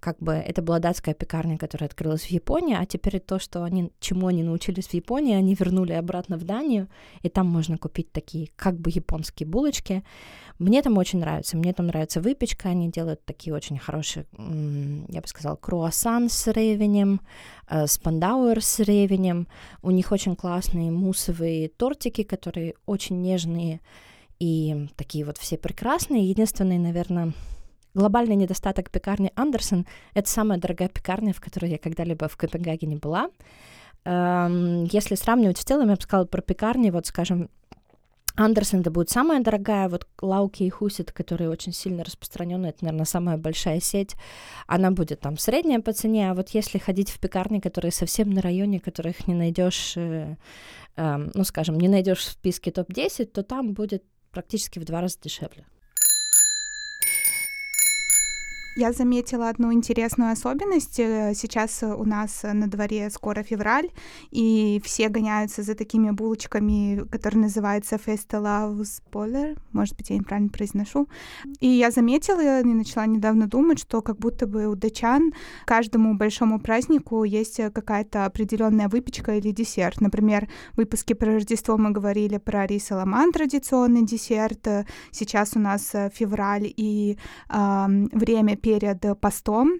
как 0.06 0.18
бы 0.20 0.34
это 0.34 0.62
была 0.62 0.78
датская 0.78 1.16
пекарня, 1.16 1.58
которая 1.58 1.88
открылась 1.88 2.22
в 2.22 2.30
Японии, 2.30 2.76
а 2.78 2.86
теперь 2.86 3.18
то, 3.18 3.40
что 3.40 3.64
они, 3.64 3.90
чему 3.98 4.28
они 4.28 4.44
научились 4.44 4.86
в 4.86 4.94
Японии, 4.94 5.34
они 5.34 5.56
вернули 5.56 5.94
обратно 5.94 6.36
в 6.36 6.44
Данию, 6.44 6.86
и 7.22 7.28
там 7.28 7.48
можно 7.48 7.76
купить 7.76 8.12
такие 8.12 8.50
как 8.54 8.78
бы 8.78 8.92
японские 8.94 9.48
булочки. 9.48 10.04
Мне 10.60 10.80
там 10.82 10.96
очень 10.96 11.18
нравится, 11.18 11.56
мне 11.56 11.72
там 11.72 11.88
нравится 11.88 12.20
выпечка, 12.20 12.68
они 12.68 12.88
делают 12.88 13.24
такие 13.24 13.52
очень 13.52 13.78
хорошие, 13.78 14.26
я 15.08 15.20
бы 15.20 15.26
сказала, 15.26 15.56
круассан 15.56 16.28
с 16.30 16.46
ревенем, 16.52 17.20
э, 17.68 17.88
спандауэр 17.88 18.62
с 18.62 18.78
ревенем, 18.78 19.48
у 19.82 19.90
них 19.90 20.12
очень 20.12 20.36
классные 20.36 20.92
муссовые 20.92 21.68
тортики, 21.68 22.22
которые 22.22 22.74
очень 22.86 23.20
нежные 23.22 23.80
и 24.38 24.86
такие 24.94 25.24
вот 25.24 25.36
все 25.36 25.58
прекрасные. 25.58 26.30
Единственное, 26.30 26.78
наверное, 26.78 27.32
Глобальный 27.96 28.36
недостаток 28.36 28.90
пекарни 28.90 29.32
Андерсон— 29.36 29.86
это 30.14 30.28
самая 30.28 30.58
дорогая 30.58 30.90
пекарня, 30.90 31.32
в 31.32 31.40
которой 31.40 31.70
я 31.70 31.78
когда-либо 31.78 32.28
в 32.28 32.36
Копенгагене 32.36 32.96
была. 32.96 33.30
Эм, 34.04 34.84
если 34.84 35.14
сравнивать 35.14 35.56
в 35.56 35.64
целом, 35.64 35.88
я 35.88 35.94
бы 35.94 36.02
сказала 36.02 36.26
про 36.26 36.42
пекарни, 36.42 36.90
вот, 36.90 37.06
скажем, 37.06 37.48
Андерсон 38.36 38.80
это 38.80 38.90
будет 38.90 39.08
самая 39.08 39.40
дорогая, 39.40 39.88
вот 39.88 40.06
Лауки 40.20 40.64
и 40.64 40.68
Хусит, 40.68 41.10
которые 41.10 41.48
очень 41.48 41.72
сильно 41.72 42.04
распространены, 42.04 42.66
это, 42.66 42.84
наверное, 42.84 43.06
самая 43.06 43.38
большая 43.38 43.80
сеть, 43.80 44.14
она 44.66 44.90
будет 44.90 45.20
там 45.20 45.38
средняя 45.38 45.80
по 45.80 45.94
цене, 45.94 46.30
а 46.30 46.34
вот 46.34 46.50
если 46.50 46.76
ходить 46.76 47.08
в 47.08 47.18
пекарни, 47.18 47.60
которые 47.60 47.92
совсем 47.92 48.28
на 48.28 48.42
районе, 48.42 48.78
которых 48.78 49.26
не 49.26 49.32
найдешь, 49.32 49.96
э, 49.96 50.36
э, 50.96 51.30
ну, 51.32 51.44
скажем, 51.44 51.80
не 51.80 51.88
найдешь 51.88 52.18
в 52.18 52.30
списке 52.30 52.70
топ-10, 52.72 53.24
то 53.24 53.42
там 53.42 53.72
будет 53.72 54.04
практически 54.32 54.78
в 54.78 54.84
два 54.84 55.00
раза 55.00 55.16
дешевле. 55.18 55.64
Я 58.78 58.92
заметила 58.92 59.48
одну 59.48 59.72
интересную 59.72 60.32
особенность. 60.32 61.00
Э, 61.00 61.32
сейчас 61.34 61.82
у 61.82 62.04
нас 62.04 62.42
на 62.42 62.66
дворе 62.66 63.08
скоро 63.08 63.42
февраль, 63.42 63.88
и 64.30 64.82
все 64.84 65.08
гоняются 65.08 65.62
за 65.62 65.74
такими 65.74 66.10
булочками, 66.10 67.08
которые 67.10 67.44
называются 67.44 67.96
Festelaus 67.96 69.00
Boller. 69.10 69.58
Может 69.72 69.96
быть, 69.96 70.10
я 70.10 70.18
неправильно 70.18 70.50
произношу. 70.50 71.08
И 71.60 71.66
я 71.68 71.90
заметила 71.90 72.60
и 72.60 72.64
начала 72.64 73.06
недавно 73.06 73.46
думать, 73.46 73.78
что 73.78 74.02
как 74.02 74.18
будто 74.18 74.46
бы 74.46 74.66
у 74.66 74.74
датчан 74.74 75.32
каждому 75.64 76.14
большому 76.14 76.60
празднику 76.60 77.24
есть 77.24 77.56
какая-то 77.56 78.26
определенная 78.26 78.90
выпечка 78.90 79.36
или 79.36 79.52
десерт. 79.52 80.02
Например, 80.02 80.48
в 80.74 80.76
выпуске 80.76 81.14
про 81.14 81.32
Рождество 81.32 81.78
мы 81.78 81.92
говорили 81.92 82.36
про 82.36 82.66
рис 82.66 82.92
аламан, 82.92 83.32
традиционный 83.32 84.04
десерт. 84.04 84.68
Сейчас 85.12 85.56
у 85.56 85.60
нас 85.60 85.94
февраль 86.12 86.70
и 86.76 87.16
э, 87.48 87.86
время 88.12 88.56
перед 88.66 89.20
постом, 89.20 89.78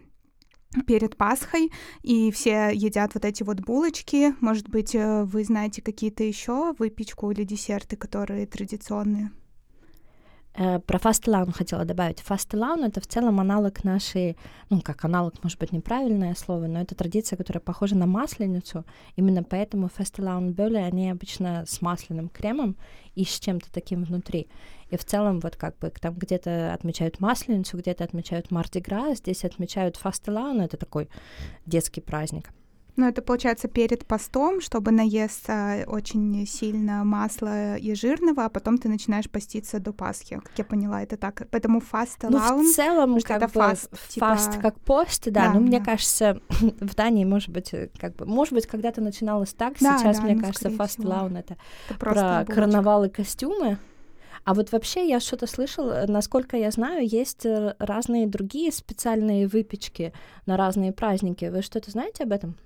перед 0.87 1.16
Пасхой, 1.16 1.73
и 2.02 2.31
все 2.31 2.71
едят 2.73 3.14
вот 3.14 3.25
эти 3.25 3.43
вот 3.43 3.59
булочки. 3.61 4.33
Может 4.40 4.69
быть, 4.69 4.95
э, 4.95 5.25
вы 5.25 5.43
знаете 5.43 5.83
какие-то 5.83 6.23
еще 6.23 6.73
выпечку 6.78 7.33
или 7.33 7.43
десерты, 7.43 7.97
которые 7.97 8.47
традиционные? 8.47 9.33
Э, 10.55 10.78
про 10.78 10.99
фастелаун 10.99 11.50
хотела 11.50 11.85
добавить. 11.85 12.21
Фастелаун— 12.21 12.85
это 12.85 13.00
в 13.00 13.09
целом 13.09 13.40
аналог 13.40 13.83
нашей, 13.83 14.37
ну, 14.71 14.81
как 14.81 15.05
аналог, 15.05 15.35
может 15.43 15.59
быть, 15.59 15.73
неправильное 15.73 16.37
слово, 16.37 16.69
но 16.69 16.81
это 16.81 16.95
традиция, 16.95 17.37
которая 17.37 17.61
похожа 17.61 17.97
на 17.97 18.07
масленицу. 18.07 18.85
Именно 19.16 19.43
поэтому 19.43 19.88
фастелаун 19.88 20.52
бёли, 20.52 20.76
они 20.76 21.11
обычно 21.11 21.64
с 21.66 21.83
масляным 21.83 22.28
кремом 22.28 22.76
и 23.16 23.25
с 23.25 23.40
чем-то 23.40 23.66
таким 23.73 24.05
внутри. 24.05 24.47
И 24.90 24.97
в 24.97 25.05
целом 25.05 25.40
вот 25.40 25.57
как 25.57 25.76
бы 25.78 25.90
там 25.90 26.14
где-то 26.14 26.73
отмечают 26.73 27.21
масленицу, 27.21 27.76
где-то 27.78 28.05
отмечают 28.05 28.50
Марди 28.50 28.78
Гра, 28.78 29.14
здесь 29.14 29.45
отмечают 29.45 29.97
фастелаун, 29.97 30.61
это 30.61 30.76
такой 30.76 31.09
детский 31.66 32.00
праздник. 32.00 32.50
Ну, 32.99 33.07
это 33.07 33.21
получается 33.21 33.69
перед 33.69 34.07
постом, 34.07 34.62
чтобы 34.62 34.90
наесться 34.90 35.85
очень 35.87 36.47
сильно 36.47 37.05
масла 37.05 37.76
и 37.76 37.95
жирного, 37.95 38.47
а 38.47 38.49
потом 38.49 38.78
ты 38.78 38.88
начинаешь 38.88 39.28
поститься 39.28 39.81
до 39.81 39.93
Пасхи. 39.93 40.37
Как 40.43 40.52
я 40.57 40.64
поняла, 40.64 41.02
это 41.02 41.19
так. 41.19 41.47
Поэтому 41.50 41.81
fast 41.81 42.23
Ну, 42.23 42.38
в 42.38 42.75
целом, 42.75 43.21
как 43.21 43.43
это 43.43 43.47
бы, 43.49 43.52
fast, 43.52 43.90
fast 44.19 44.52
типа- 44.52 44.62
как 44.62 44.81
пост, 44.81 45.25
да, 45.26 45.49
Да, 45.49 45.52
но 45.52 45.61
мне 45.61 45.78
да. 45.78 45.85
кажется, 45.85 46.40
в 46.81 46.95
Дании, 46.95 47.26
может 47.26 47.50
быть, 47.50 47.75
э, 47.75 47.90
как 48.00 48.16
бы, 48.16 48.25
может 48.25 48.55
быть, 48.55 48.66
когда-то 48.66 49.02
начиналось 49.02 49.52
так, 49.52 49.75
Да, 49.78 49.99
сейчас, 49.99 50.16
да, 50.16 50.23
мне 50.23 50.35
ну, 50.37 50.40
кажется, 50.40 50.71
fastelavn 50.71 51.37
это 51.37 51.59
Это 51.90 51.99
про 51.99 52.14
булочка. 52.14 52.55
карнавал 52.55 53.05
и 53.05 53.11
костюмы. 53.11 53.76
А 54.47 54.55
вот 54.55 54.71
вообще 54.71 55.09
я 55.09 55.19
что-то 55.19 55.49
слышала, 55.49 56.05
насколько 56.07 56.57
я 56.57 56.71
знаю, 56.71 57.05
есть 57.05 57.45
э, 57.45 57.75
разные 57.81 58.29
другие 58.29 58.71
специальные 58.71 59.49
выпечки 59.49 60.12
на 60.47 60.57
разные 60.57 60.93
праздники. 60.93 61.47
Вы 61.47 61.62
что-то 61.62 61.91
знаете 61.91 62.23
об 62.23 62.31
этом? 62.31 62.57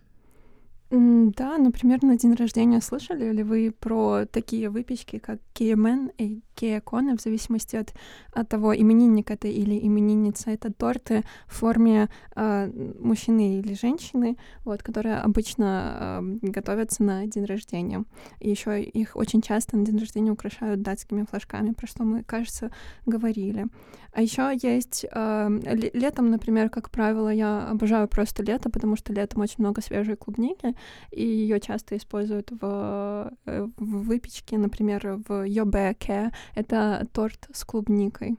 Да, 0.91 1.57
например, 1.57 2.03
на 2.03 2.19
день 2.19 2.35
рождения 2.35 2.83
слышали 2.83 3.33
ли 3.33 3.43
вы 3.43 3.73
про 3.73 4.27
такие 4.27 4.69
выпечки, 4.69 5.19
как 5.19 5.41
кеймен 5.55 6.11
и 6.19 6.43
кейконы, 6.61 7.17
в 7.17 7.21
зависимости 7.21 7.77
от, 7.77 7.95
от 8.33 8.49
того, 8.49 8.75
именинник 8.75 9.31
это 9.31 9.49
или 9.49 9.79
именинница. 9.79 10.51
Это 10.51 10.73
торты 10.73 11.23
в 11.47 11.55
форме 11.55 12.09
а, 12.35 12.69
мужчины 12.99 13.59
или 13.59 13.75
женщины, 13.75 14.37
вот, 14.65 14.83
которые 14.83 15.17
обычно 15.17 15.67
а, 15.67 16.21
готовятся 16.43 17.03
на 17.03 17.27
день 17.27 17.45
рождения. 17.45 18.05
И 18.41 18.51
еще 18.51 18.83
их 18.83 19.17
очень 19.17 19.43
часто 19.43 19.77
на 19.77 19.85
день 19.85 19.99
рождения 19.99 20.33
украшают 20.33 20.83
датскими 20.83 21.25
флажками, 21.29 21.73
про 21.73 21.87
что 21.87 22.05
мы, 22.05 22.23
кажется, 22.23 22.71
говорили. 23.07 23.67
А 24.13 24.23
еще 24.23 24.53
есть 24.61 25.05
ле- 25.13 25.91
летом, 25.95 26.31
например, 26.31 26.69
как 26.69 26.91
правило, 26.91 27.29
я 27.29 27.69
обожаю 27.69 28.09
просто 28.09 28.43
лето, 28.43 28.71
потому 28.71 28.97
что 28.97 29.13
летом 29.13 29.43
очень 29.43 29.57
много 29.59 29.81
свежей 29.81 30.17
клубники, 30.17 30.75
и 31.11 31.23
ее 31.25 31.61
часто 31.61 31.97
используют 31.97 32.51
в, 32.51 33.33
э, 33.47 33.69
в 33.77 34.03
выпечке, 34.03 34.59
например, 34.59 35.21
в 35.29 35.45
йобеке. 35.47 36.33
Это 36.55 37.07
торт 37.13 37.49
с 37.53 37.65
клубникой. 37.65 38.39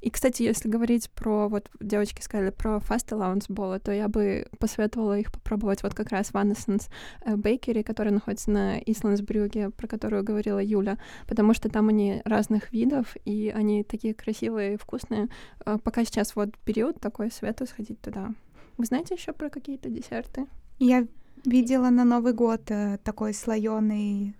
И, 0.00 0.10
кстати, 0.10 0.42
если 0.42 0.68
говорить 0.68 1.10
про, 1.10 1.48
вот 1.48 1.68
девочки 1.80 2.22
сказали 2.22 2.50
про 2.50 2.76
Fast 2.76 3.08
Allowance 3.10 3.48
Bowl, 3.48 3.78
то 3.78 3.92
я 3.92 4.08
бы 4.08 4.46
посоветовала 4.58 5.18
их 5.18 5.32
попробовать 5.32 5.82
вот 5.82 5.94
как 5.94 6.10
раз 6.10 6.28
в 6.28 6.34
Anderson's 6.34 6.88
э, 7.24 7.34
Bakery, 7.34 7.82
который 7.82 8.12
находится 8.12 8.50
на 8.50 8.78
Исландсбрюге, 8.78 9.70
про 9.70 9.86
которую 9.86 10.24
говорила 10.24 10.62
Юля, 10.62 10.98
потому 11.26 11.54
что 11.54 11.68
там 11.68 11.88
они 11.88 12.22
разных 12.24 12.72
видов, 12.72 13.16
и 13.24 13.52
они 13.54 13.84
такие 13.84 14.14
красивые 14.14 14.74
и 14.74 14.76
вкусные. 14.76 15.28
Э, 15.64 15.78
Пока 15.82 16.04
сейчас 16.04 16.36
вот 16.36 16.56
период 16.58 17.00
такой, 17.00 17.30
советую 17.30 17.68
сходить 17.68 18.00
туда. 18.00 18.30
Вы 18.78 18.84
знаете 18.86 19.14
еще 19.14 19.32
про 19.32 19.50
какие-то 19.50 19.88
десерты? 19.88 20.46
Я 20.78 21.06
видела 21.44 21.90
на 21.90 22.04
Новый 22.04 22.32
год 22.32 22.70
э, 22.70 22.98
такой 23.02 23.34
слоеный 23.34 24.34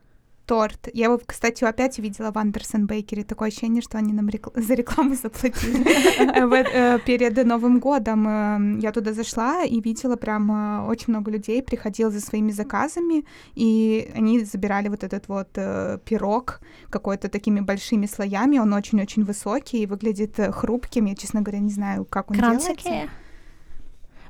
торт. 0.47 0.89
Я 0.93 1.07
его, 1.07 1.21
кстати, 1.25 1.65
опять 1.65 1.99
увидела 1.99 2.31
в 2.33 2.39
Андерсон 2.39 2.87
Бейкере. 2.87 3.25
Такое 3.25 3.49
ощущение, 3.49 3.83
что 3.83 3.99
они 3.99 4.13
нам 4.13 4.29
рекл- 4.29 4.59
за 4.61 4.75
рекламу 4.75 5.15
заплатили. 5.15 5.83
Э, 6.75 6.99
Перед 7.05 7.45
Новым 7.47 7.81
годом 7.81 8.27
э, 8.29 8.81
я 8.83 8.93
туда 8.93 9.13
зашла 9.13 9.65
и 9.65 9.81
видела 9.81 10.17
прям 10.17 10.51
э, 10.51 10.87
очень 10.91 11.13
много 11.13 11.31
людей 11.31 11.63
приходило 11.63 12.11
за 12.11 12.21
своими 12.21 12.53
заказами, 12.53 13.25
и 13.55 14.11
они 14.15 14.41
забирали 14.45 14.89
вот 14.89 15.05
этот 15.05 15.29
вот 15.29 15.49
э, 15.57 15.99
пирог 16.05 16.61
какой-то 16.91 17.29
такими 17.29 17.61
большими 17.61 18.07
слоями. 18.07 18.59
Он 18.59 18.73
очень-очень 18.73 19.25
высокий 19.25 19.83
и 19.83 19.87
выглядит 19.87 20.39
хрупким. 20.53 21.07
Я, 21.07 21.15
честно 21.15 21.41
говоря, 21.43 21.61
не 21.61 21.73
знаю, 21.73 22.05
как 22.05 22.31
он 22.31 22.37
делается. 22.59 22.73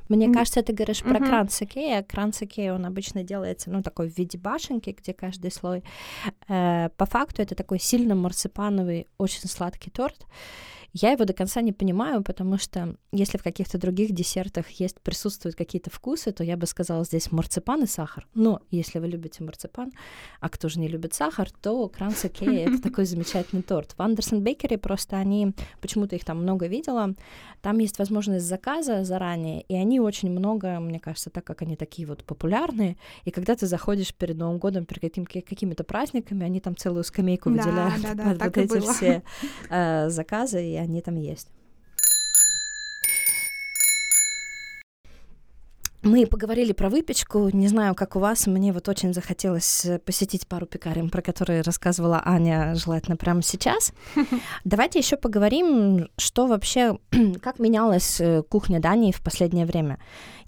Мне 0.09 0.25
М, 0.27 0.33
кажется, 0.33 0.61
ты 0.61 0.73
говоришь 0.73 1.01
про 1.01 1.19
мгм. 1.19 1.25
кранцекея. 1.27 2.03
Кранцекея, 2.03 2.73
он 2.73 2.85
обычно 2.85 3.23
делается, 3.23 3.69
ну, 3.71 3.81
такой 3.81 4.09
в 4.09 4.17
виде 4.17 4.37
башенки, 4.37 4.95
где 4.97 5.13
каждый 5.13 5.51
слой. 5.51 5.83
Э, 6.47 6.89
по 6.97 7.05
факту 7.05 7.41
это 7.41 7.55
такой 7.55 7.79
сильно 7.79 8.15
марципановый, 8.15 9.07
очень 9.17 9.47
сладкий 9.47 9.89
торт. 9.89 10.25
Я 10.93 11.11
его 11.11 11.25
до 11.25 11.33
конца 11.33 11.61
не 11.61 11.73
понимаю, 11.73 12.21
потому 12.23 12.59
что 12.59 12.95
если 13.11 13.39
в 13.39 13.43
каких-то 13.43 13.79
других 13.79 14.11
десертах 14.11 14.69
есть, 14.69 15.01
присутствуют 15.01 15.55
какие-то 15.55 15.89
вкусы, 15.89 16.31
то 16.31 16.43
я 16.43 16.55
бы 16.55 16.67
сказала 16.67 17.03
здесь 17.03 17.31
марципан 17.31 17.83
и 17.83 17.87
сахар. 17.87 18.27
Но 18.35 18.61
если 18.69 18.99
вы 18.99 19.07
любите 19.07 19.43
марципан, 19.43 19.91
а 20.39 20.49
кто 20.49 20.69
же 20.69 20.79
не 20.79 20.87
любит 20.87 21.15
сахар, 21.15 21.49
то 21.61 21.87
кранцекея— 21.89 22.69
это 22.69 22.81
такой 22.83 23.05
замечательный 23.05 23.63
торт. 23.63 23.93
В 23.97 24.01
Андерсон 24.03 24.43
Бейкере 24.43 24.77
просто 24.77 25.17
они, 25.17 25.53
почему-то 25.81 26.15
их 26.15 26.25
там 26.25 26.43
много 26.43 26.67
видела, 26.67 27.15
там 27.61 27.79
есть 27.79 27.97
возможность 27.97 28.45
заказа 28.45 29.03
заранее, 29.03 29.61
и 29.63 29.73
они 29.75 29.99
очень 29.99 30.29
много, 30.29 30.79
мне 30.79 30.99
кажется, 30.99 31.31
так 31.31 31.43
как 31.43 31.63
они 31.63 31.75
такие 31.75 32.07
вот 32.07 32.23
популярные, 32.23 32.97
и 33.25 33.31
когда 33.31 33.55
ты 33.55 33.65
заходишь 33.65 34.13
перед 34.13 34.37
Новым 34.37 34.59
годом, 34.59 34.85
перед 34.85 35.01
каким- 35.01 35.25
какими-то 35.25 35.83
праздниками, 35.83 36.45
они 36.45 36.59
там 36.59 36.77
целую 36.77 37.03
скамейку 37.03 37.49
Да, 37.49 37.63
выделяют 37.63 38.01
да, 38.03 38.13
да, 38.13 38.23
под 38.29 38.37
так 38.39 38.57
вот 38.57 38.65
эти 38.65 38.69
было. 38.79 38.93
все 38.93 39.23
э, 39.71 40.09
заказы, 40.09 40.63
и 40.63 40.82
они 40.83 41.01
там 41.01 41.15
есть. 41.15 41.49
Мы 46.03 46.27
поговорили 46.27 46.73
про 46.73 46.89
выпечку. 46.89 47.49
Не 47.53 47.69
знаю, 47.69 47.95
как 47.95 48.17
у 48.17 48.19
вас. 48.19 48.45
Мне 48.45 48.73
вот 48.73 48.89
очень 48.89 49.13
захотелось 49.13 49.85
э, 49.85 49.99
посетить 49.99 50.47
пару 50.47 50.65
пекарен, 50.65 51.09
про 51.09 51.21
которые 51.21 51.61
рассказывала 51.61 52.21
Аня, 52.25 52.75
желательно 52.75 53.15
прямо 53.15 53.41
сейчас. 53.41 53.93
Давайте 54.65 54.99
еще 54.99 55.15
поговорим, 55.15 56.09
что 56.17 56.45
вообще, 56.47 56.99
как 57.41 57.57
менялась 57.59 58.19
э, 58.19 58.43
кухня 58.43 58.81
Дании 58.81 59.13
в 59.13 59.21
последнее 59.21 59.65
время. 59.65 59.97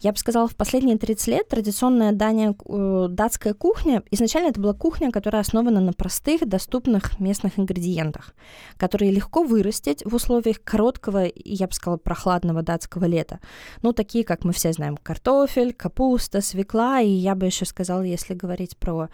Я 0.01 0.11
бы 0.11 0.17
сказала, 0.17 0.49
в 0.49 0.57
последние 0.57 0.97
30 0.97 1.27
лет 1.27 1.47
традиционная 1.47 2.11
Дания, 2.11 2.53
э, 2.67 3.07
датская 3.09 3.53
кухня, 3.53 4.03
изначально 4.11 4.49
это 4.49 4.59
была 4.59 4.73
кухня, 4.73 5.09
которая 5.09 5.41
основана 5.41 5.79
на 5.79 5.93
простых, 5.93 6.45
доступных 6.45 7.17
местных 7.21 7.57
ингредиентах, 7.57 8.35
которые 8.75 9.09
легко 9.09 9.43
вырастить 9.43 10.03
в 10.05 10.13
условиях 10.13 10.61
короткого, 10.61 11.27
я 11.33 11.67
бы 11.67 11.73
сказала, 11.73 11.97
прохладного 11.97 12.61
датского 12.61 13.05
лета. 13.05 13.39
Ну, 13.83 13.93
такие, 13.93 14.25
как 14.25 14.43
мы 14.43 14.51
все 14.51 14.73
знаем, 14.73 14.97
картофель, 14.97 15.44
капуста, 15.73 16.41
свекла, 16.41 17.01
и 17.01 17.09
я 17.09 17.35
бы 17.35 17.45
еще 17.45 17.65
сказала, 17.65 18.01
если 18.01 18.33
говорить 18.33 18.77
про... 18.77 19.09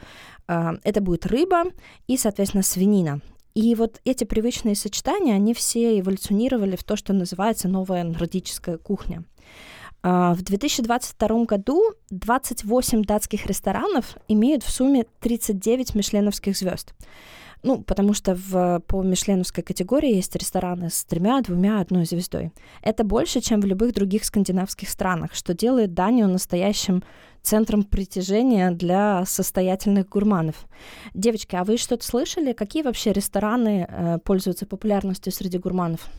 э, 0.48 0.72
это 0.84 1.02
будет 1.02 1.26
рыба 1.26 1.66
и, 2.08 2.18
соответственно, 2.18 2.64
свинина. 2.64 3.22
И 3.54 3.76
вот 3.76 4.00
эти 4.06 4.24
привычные 4.24 4.76
сочетания, 4.76 5.36
они 5.36 5.54
все 5.54 6.00
эволюционировали 6.00 6.76
в 6.76 6.84
то, 6.84 6.96
что 6.96 7.14
называется 7.14 7.68
новая 7.68 8.04
нордическая 8.04 8.78
кухня. 8.78 9.24
А, 10.04 10.34
В 10.34 10.42
2022 10.42 11.46
году 11.46 11.92
28 12.10 13.04
датских 13.04 13.46
ресторанов 13.46 14.18
имеют 14.28 14.64
в 14.64 14.72
сумме 14.72 15.06
39 15.20 15.96
мишленовских 15.96 16.58
звезд. 16.58 16.94
Ну, 17.64 17.82
потому 17.82 18.14
что 18.14 18.36
в, 18.36 18.80
по 18.88 19.04
мишленовской 19.04 19.64
категории 19.64 20.16
есть 20.16 20.36
рестораны 20.36 20.90
с 20.90 21.04
тремя, 21.04 21.42
двумя, 21.42 21.80
одной 21.80 22.06
звездой. 22.06 22.52
Это 22.82 23.04
больше, 23.04 23.40
чем 23.40 23.62
в 23.62 23.66
любых 23.66 23.94
других 23.94 24.26
скандинавских 24.26 24.90
странах, 24.90 25.36
что 25.36 25.54
делает 25.54 25.94
Данию 25.94 26.28
настоящим 26.28 27.04
центром 27.42 27.84
притяжения 27.84 28.72
для 28.72 29.26
состоятельных 29.26 30.10
гурманов. 30.10 30.68
Девочки, 31.14 31.56
а 31.56 31.64
вы 31.64 31.78
что-то 31.78 32.06
слышали? 32.06 32.54
Какие 32.54 32.84
вообще 32.84 33.14
рестораны 33.14 33.88
э, 33.88 34.18
пользуются 34.24 34.66
популярностью 34.66 35.32
среди 35.32 35.58
гурманов? 35.58 36.10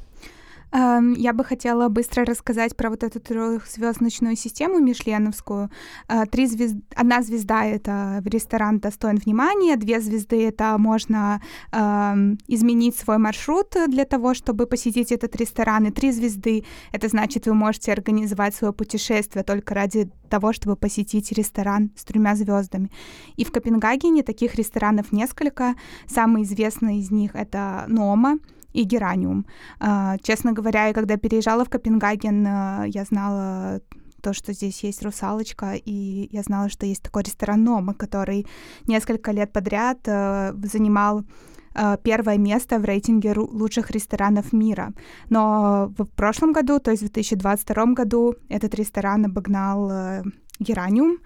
Эм, 0.73 1.13
Я 1.15 1.33
бы 1.33 1.45
хотела 1.45 1.89
быстро 1.89 2.25
рассказать 2.25 2.77
про 2.77 2.89
вот 2.89 3.03
эту 3.03 3.21
трехзвездочную 3.21 4.37
систему 4.37 4.79
мишленовскую. 4.79 5.71
Э, 6.09 6.25
Три 6.27 6.47
звезд... 6.47 6.77
Одна 6.97 7.23
звезда— 7.23 7.65
это 7.67 8.23
ресторан 8.25 8.79
достоин 8.79 9.17
внимания, 9.17 9.77
две 9.77 10.01
звезды— 10.01 10.49
это 10.49 10.79
можно 10.79 11.43
эм, 11.73 12.39
изменить 12.49 12.97
свой 12.97 13.19
маршрут 13.19 13.77
для 13.89 14.05
того, 14.05 14.35
чтобы 14.35 14.67
посетить 14.67 15.13
этот 15.13 15.37
ресторан, 15.37 15.87
и 15.87 15.91
три 15.91 16.11
звезды— 16.13 16.65
это 16.93 17.09
значит, 17.09 17.47
вы 17.47 17.55
можете 17.55 17.93
организовать 17.93 18.55
свое 18.55 18.73
путешествие 18.73 19.45
только 19.45 19.75
ради 19.75 20.11
того, 20.31 20.55
чтобы 20.55 20.77
посетить 20.77 21.33
ресторан 21.33 21.91
с 21.97 22.05
тремя 22.05 22.35
звездами. 22.35 22.91
И 23.37 23.45
в 23.45 23.53
Копенгагене 23.53 24.23
таких 24.23 24.55
ресторанов 24.55 25.13
несколько. 25.13 25.75
Самый 26.07 26.45
известный 26.45 26.99
из 27.01 27.11
них— 27.11 27.33
это 27.35 27.85
Нома, 27.89 28.39
и 28.73 28.85
гераниум. 28.85 29.47
А, 29.81 30.17
Честно 30.23 30.53
говоря, 30.53 30.87
я 30.87 30.95
когда 30.95 31.17
переезжала 31.17 31.65
в 31.65 31.71
Копенгаген, 31.71 32.47
а, 32.47 32.85
я 32.87 33.05
знала 33.05 33.81
то, 34.23 34.33
что 34.33 34.53
здесь 34.53 34.85
есть 34.85 35.03
русалочка, 35.03 35.75
и 35.75 36.29
я 36.31 36.43
знала, 36.43 36.69
что 36.69 36.87
есть 36.87 37.03
такой 37.03 37.25
ресторан 37.25 37.65
Нома, 37.65 37.93
который 37.93 38.47
несколько 38.87 39.33
лет 39.33 39.53
подряд 39.53 39.99
а, 40.09 40.55
занимал 40.63 41.25
а, 41.75 41.97
первое 41.97 42.39
место 42.39 42.79
в 42.79 42.85
рейтинге 42.85 43.33
лучших 43.37 43.91
ресторанов 43.91 44.53
мира. 44.53 44.93
Но 45.29 45.93
в 45.99 46.05
прошлом 46.05 46.53
году, 46.53 46.79
то 46.79 46.91
есть 46.91 47.03
в 47.03 47.13
2022 47.13 47.87
году, 47.95 48.35
этот 48.49 48.75
ресторан 48.75 49.25
обогнал 49.27 50.23
Гераниум, 50.59 51.19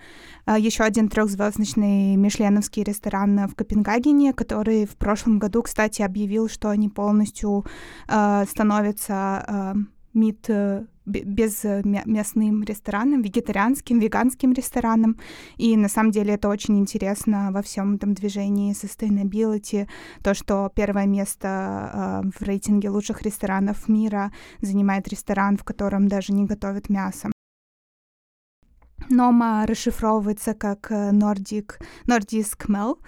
а, 0.44 0.58
еще 0.58 0.84
один 0.84 1.08
трехзвездочный 1.08 2.16
мишленовский 2.16 2.82
ресторан 2.82 3.48
в 3.48 3.54
Копенгагене, 3.54 4.32
который 4.32 4.86
в 4.86 4.96
прошлом 4.96 5.38
году, 5.38 5.62
кстати, 5.62 6.02
объявил, 6.02 6.48
что 6.48 6.70
они 6.70 6.88
полностью 6.88 7.64
э, 8.08 8.44
становятся 8.48 9.44
э, 9.46 9.74
мид, 10.14 10.44
э, 10.48 10.86
без 11.04 11.62
мясным 11.64 12.64
рестораном, 12.64 13.22
вегетарианским, 13.22 14.00
веганским 14.00 14.52
рестораном. 14.52 15.18
И 15.56 15.76
на 15.76 15.88
самом 15.88 16.10
деле 16.10 16.34
это 16.34 16.48
очень 16.48 16.78
интересно 16.78 17.50
во 17.52 17.62
всем 17.62 17.94
этом 17.94 18.12
движении 18.12 18.74
sustainability, 18.74 19.88
то, 20.24 20.34
что 20.34 20.68
первое 20.74 21.06
место 21.06 22.22
в 22.36 22.42
рейтинге 22.42 22.90
лучших 22.90 23.22
ресторанов 23.22 23.88
мира 23.88 24.32
занимает 24.60 25.06
ресторан, 25.06 25.56
в 25.56 25.62
котором 25.62 26.08
даже 26.08 26.32
не 26.32 26.44
готовят 26.44 26.88
мясо. 26.88 27.30
Нома 29.10 29.66
расшифровывается 29.66 30.54
как 30.54 30.90
нордик, 30.90 31.78
нордиск 32.06 32.68
мел, 32.68 32.98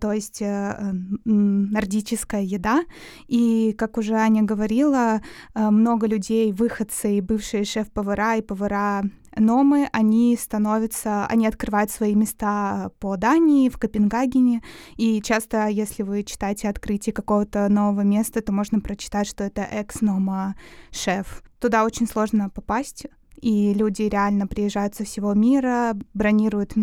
то 0.00 0.12
есть 0.12 0.42
э, 0.42 0.92
нордическая 1.24 2.42
еда. 2.42 2.84
И, 3.28 3.74
как 3.78 3.98
уже 3.98 4.14
Аня 4.14 4.42
говорила, 4.42 5.20
э, 5.54 5.70
много 5.70 6.06
людей, 6.06 6.52
выходцы 6.52 7.18
и 7.18 7.20
бывшие 7.20 7.64
шеф-повара 7.64 8.36
и 8.36 8.42
повара 8.42 9.02
Номы, 9.36 9.88
они 9.92 10.36
становятся, 10.36 11.24
они 11.26 11.46
открывают 11.46 11.90
свои 11.90 12.16
места 12.16 12.90
по 12.98 13.16
Дании, 13.16 13.68
в 13.68 13.78
Копенгагене, 13.78 14.60
и 14.96 15.22
часто, 15.22 15.68
если 15.68 16.02
вы 16.02 16.24
читаете 16.24 16.68
открытие 16.68 17.12
какого-то 17.12 17.68
нового 17.68 18.00
места, 18.00 18.42
то 18.42 18.50
можно 18.52 18.80
прочитать, 18.80 19.28
что 19.28 19.44
это 19.44 19.62
экс-нома 19.62 20.56
шеф. 20.90 21.44
Туда 21.60 21.84
очень 21.84 22.08
сложно 22.08 22.50
попасть, 22.50 23.06
и 23.40 23.74
люди 23.74 24.02
реально 24.02 24.46
приезжают 24.46 24.94
со 24.94 25.04
всего 25.04 25.34
мира, 25.34 25.96
бронируют 26.14 26.74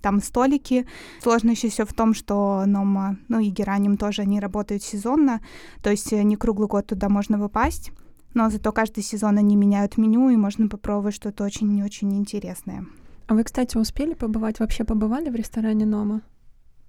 там 0.00 0.20
столики. 0.20 0.86
Сложно 1.22 1.50
еще 1.50 1.84
в 1.84 1.92
том, 1.94 2.12
что 2.12 2.64
Нома, 2.66 3.16
ну 3.28 3.38
и 3.38 3.48
Гераним 3.48 3.96
тоже, 3.96 4.22
они 4.22 4.40
работают 4.40 4.82
сезонно, 4.82 5.40
то 5.82 5.90
есть 5.90 6.12
э, 6.12 6.22
не 6.22 6.36
круглый 6.36 6.68
год 6.68 6.88
туда 6.88 7.08
можно 7.08 7.38
попасть, 7.38 7.92
но 8.34 8.50
зато 8.50 8.72
каждый 8.72 9.02
сезон 9.02 9.38
они 9.38 9.56
меняют 9.56 9.96
меню, 9.96 10.28
и 10.30 10.36
можно 10.36 10.68
попробовать 10.68 11.14
что-то 11.14 11.44
очень-очень 11.44 12.14
интересное. 12.14 12.84
А 13.28 13.34
вы, 13.34 13.44
кстати, 13.44 13.76
успели 13.76 14.14
побывать, 14.14 14.58
вообще 14.58 14.84
побывали 14.84 15.30
в 15.30 15.34
ресторане 15.34 15.86
Нома? 15.86 16.22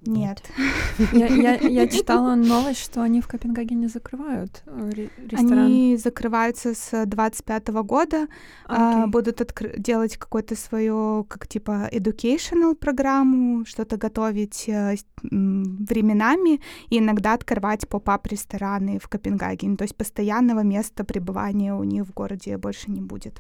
Нет. 0.06 0.44
Я, 1.14 1.28
я, 1.28 1.56
я 1.56 1.88
читала 1.88 2.36
новость, 2.36 2.84
что 2.84 3.02
они 3.02 3.22
в 3.22 3.28
Копенгагене 3.28 3.88
закрывают 3.88 4.64
э, 4.66 5.08
ресторан. 5.18 5.66
Они 5.66 5.98
закрываются 5.98 6.74
с 6.76 7.06
25 7.06 7.68
года, 7.70 8.18
okay. 8.18 8.28
а, 8.68 9.08
будут 9.08 9.42
откр- 9.42 9.78
делать 9.78 10.18
какую-то 10.18 10.56
свою, 10.56 11.26
как 11.28 11.48
типа, 11.48 11.90
educational 11.92 12.76
программу, 12.76 13.66
что-то 13.66 13.98
готовить 13.98 14.70
а, 14.70 14.94
временами 15.22 16.62
и 16.90 17.00
иногда 17.00 17.34
открывать 17.34 17.88
поп-ап 17.88 18.28
рестораны 18.28 19.00
в 19.00 19.08
Копенгагене. 19.08 19.78
То 19.78 19.84
есть 19.84 19.96
постоянного 19.96 20.62
места 20.62 21.04
пребывания 21.04 21.74
у 21.74 21.84
них 21.84 22.06
в 22.06 22.14
городе 22.14 22.58
больше 22.58 22.92
не 22.92 23.02
будет. 23.02 23.40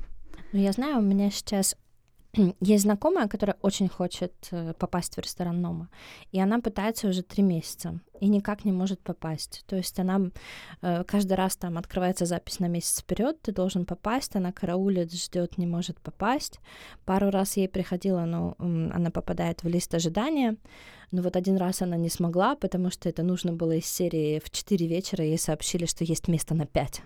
Ну, 0.53 0.59
я 0.59 0.71
знаю, 0.71 0.99
у 0.99 1.01
меня 1.01 1.31
сейчас 1.31 1.75
есть 2.61 2.83
знакомая, 2.83 3.27
которая 3.27 3.57
очень 3.61 3.87
хочет 3.87 4.33
э, 4.51 4.73
попасть 4.73 5.15
в 5.15 5.19
ресторан 5.19 5.61
Нома, 5.61 5.89
и 6.31 6.39
она 6.39 6.59
пытается 6.59 7.07
уже 7.07 7.21
три 7.21 7.43
месяца 7.43 7.99
и 8.19 8.27
никак 8.27 8.65
не 8.65 8.71
может 8.71 8.99
попасть. 9.01 9.63
То 9.67 9.75
есть 9.75 9.99
она 9.99 10.31
э, 10.81 11.03
каждый 11.03 11.33
раз 11.33 11.55
там 11.57 11.77
открывается 11.77 12.25
запись 12.25 12.59
на 12.59 12.67
месяц 12.67 13.01
вперед, 13.01 13.41
ты 13.41 13.51
должен 13.51 13.85
попасть, 13.85 14.35
она 14.35 14.51
караулит, 14.51 15.13
ждет, 15.13 15.57
не 15.57 15.67
может 15.67 15.99
попасть. 15.99 16.59
Пару 17.05 17.29
раз 17.29 17.57
ей 17.57 17.67
приходило, 17.67 18.25
но 18.25 18.55
она 18.57 19.11
попадает 19.11 19.63
в 19.63 19.67
лист 19.67 19.93
ожидания, 19.93 20.57
но 21.11 21.21
вот 21.21 21.35
один 21.35 21.57
раз 21.57 21.81
она 21.81 21.97
не 21.97 22.09
смогла, 22.09 22.55
потому 22.55 22.89
что 22.89 23.09
это 23.09 23.21
нужно 23.21 23.53
было 23.53 23.73
из 23.73 23.85
серии 23.85 24.41
в 24.43 24.49
4 24.49 24.87
вечера, 24.87 25.23
ей 25.23 25.37
сообщили, 25.37 25.85
что 25.85 26.03
есть 26.03 26.27
место 26.27 26.55
на 26.55 26.65
5. 26.65 27.01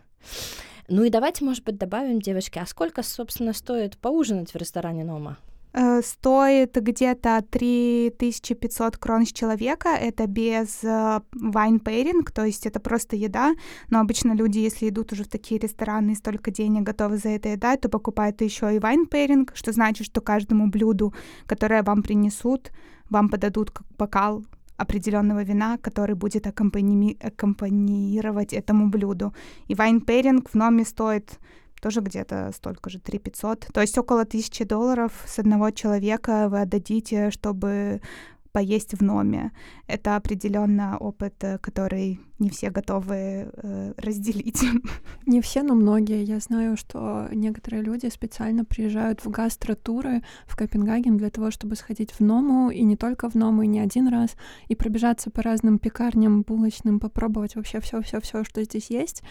Ну 0.90 1.04
и 1.04 1.10
давайте, 1.10 1.44
может 1.44 1.64
быть, 1.66 1.78
добавим, 1.78 2.22
девочки, 2.22 2.60
а 2.60 2.66
сколько, 2.66 3.04
собственно, 3.04 3.54
стоит 3.54 3.98
поужинать 3.98 4.54
в 4.54 4.58
ресторане 4.58 5.04
Нома? 5.04 5.38
Э, 5.74 6.02
стоит 6.02 6.76
где-то 6.76 7.44
3500 7.50 8.98
крон 8.98 9.26
с 9.26 9.34
человека. 9.34 9.90
Это 9.90 10.26
без 10.28 10.84
wine 10.84 11.84
pairing, 11.84 12.32
то 12.34 12.46
есть 12.46 12.66
это 12.66 12.80
просто 12.80 13.16
еда. 13.16 13.54
Но 13.90 14.00
обычно 14.00 14.34
люди, 14.34 14.60
если 14.60 14.90
идут 14.90 15.12
уже 15.12 15.24
в 15.24 15.28
такие 15.28 15.60
рестораны 15.60 16.12
и 16.12 16.16
столько 16.16 16.52
денег 16.52 16.84
готовы 16.84 17.18
за 17.18 17.30
это 17.30 17.56
дать, 17.58 17.82
то 17.82 17.90
покупают 17.90 18.42
еще 18.42 18.74
и 18.74 18.80
wine 18.80 19.10
pairing, 19.10 19.50
что 19.54 19.72
значит, 19.72 20.08
что 20.08 20.22
каждому 20.22 20.68
блюду, 20.68 21.14
которое 21.46 21.84
вам 21.84 22.02
принесут, 22.02 22.72
вам 23.10 23.30
подадут 23.30 23.72
как 23.72 23.86
бокал 23.98 24.46
определенного 24.78 25.44
вина, 25.44 25.78
который 25.78 26.16
будет 26.16 26.48
аккомпани... 26.48 27.18
аккомпанировать 27.22 28.54
этому 28.54 28.90
блюду. 28.90 29.34
И 29.68 29.76
wine 29.76 30.03
pairing 30.03 30.50
в 30.50 30.56
Номе 30.56 30.86
стоит 30.86 31.40
тоже 31.82 32.02
где-то 32.02 32.52
столько 32.54 32.90
же, 32.90 33.00
3 33.00 33.20
500. 33.20 33.68
То 33.74 33.82
есть 33.82 33.98
около 33.98 34.26
тысячи 34.26 34.64
долларов 34.64 35.12
с 35.26 35.40
одного 35.40 35.72
человека 35.72 36.48
вы 36.50 36.62
отдадите, 36.62 37.32
чтобы 37.32 38.02
поесть 38.52 38.94
в 38.94 39.04
Номе. 39.04 39.52
Это 39.88 40.16
определенно 40.16 40.98
опыт, 40.98 41.44
э, 41.44 41.58
который 41.60 42.20
не 42.40 42.50
все 42.50 42.70
готовы 42.70 43.16
э, 43.16 43.94
разделить. 43.98 44.64
Не 45.26 45.42
все, 45.42 45.64
но 45.64 45.76
многие. 45.76 46.24
Я 46.24 46.40
знаю, 46.40 46.78
что 46.78 47.28
некоторые 47.32 47.82
люди 47.82 48.10
специально 48.10 48.64
приезжают 48.64 49.26
в 49.26 49.30
гастротуры 49.30 50.22
в 50.46 50.56
Копенгаген 50.56 51.18
для 51.18 51.30
того, 51.30 51.52
чтобы 51.52 51.76
сходить 51.76 52.12
в 52.12 52.20
Ному, 52.20 52.70
и 52.70 52.84
не 52.84 52.96
только 52.96 53.30
в 53.30 53.36
Ному, 53.36 53.64
и 53.64 53.68
не 53.68 53.80
один 53.80 54.08
раз, 54.08 54.36
и 54.68 54.76
пробежаться 54.76 55.32
по 55.32 55.42
разным 55.42 55.80
пекарням, 55.80 56.44
булочным, 56.44 57.00
попробовать 57.00 57.56
вообще 57.56 57.80
все-все-все, 57.80 58.44
что 58.44 58.64
здесь 58.64 58.90
есть. 58.90 59.24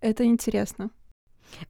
Это 0.00 0.24
интересно. 0.24 0.90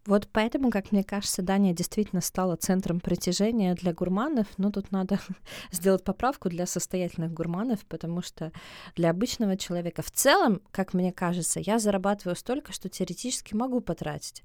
Вот 0.06 0.28
поэтому, 0.32 0.70
как 0.70 0.92
мне 0.92 1.04
кажется, 1.04 1.42
Дания 1.42 1.72
действительно 1.72 2.20
стала 2.20 2.56
центром 2.56 3.00
притяжения 3.00 3.74
для 3.74 3.92
гурманов, 3.92 4.46
но 4.56 4.70
тут 4.70 4.90
надо 4.90 5.20
сделать 5.72 6.04
поправку 6.04 6.48
для 6.48 6.66
состоятельных 6.66 7.32
гурманов, 7.32 7.84
потому 7.86 8.22
что 8.22 8.52
для 8.96 9.10
обычного 9.10 9.56
человека 9.56 10.02
в 10.02 10.10
целом, 10.10 10.60
как 10.70 10.94
мне 10.94 11.12
кажется, 11.12 11.60
я 11.60 11.78
зарабатываю 11.78 12.36
столько, 12.36 12.72
что 12.72 12.88
теоретически 12.88 13.54
могу 13.54 13.80
потратить. 13.80 14.42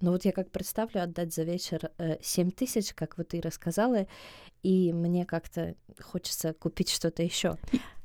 Но 0.00 0.12
вот 0.12 0.24
я 0.24 0.32
как 0.32 0.50
представлю 0.50 1.02
отдать 1.02 1.34
за 1.34 1.44
вечер 1.44 1.90
э, 1.98 2.16
7 2.22 2.50
тысяч, 2.50 2.92
как 2.94 3.16
вот 3.18 3.28
ты 3.28 3.40
рассказала, 3.40 4.06
и 4.62 4.92
мне 4.92 5.24
как-то 5.24 5.74
хочется 6.00 6.54
купить 6.54 6.90
что-то 6.90 7.22
еще. 7.22 7.56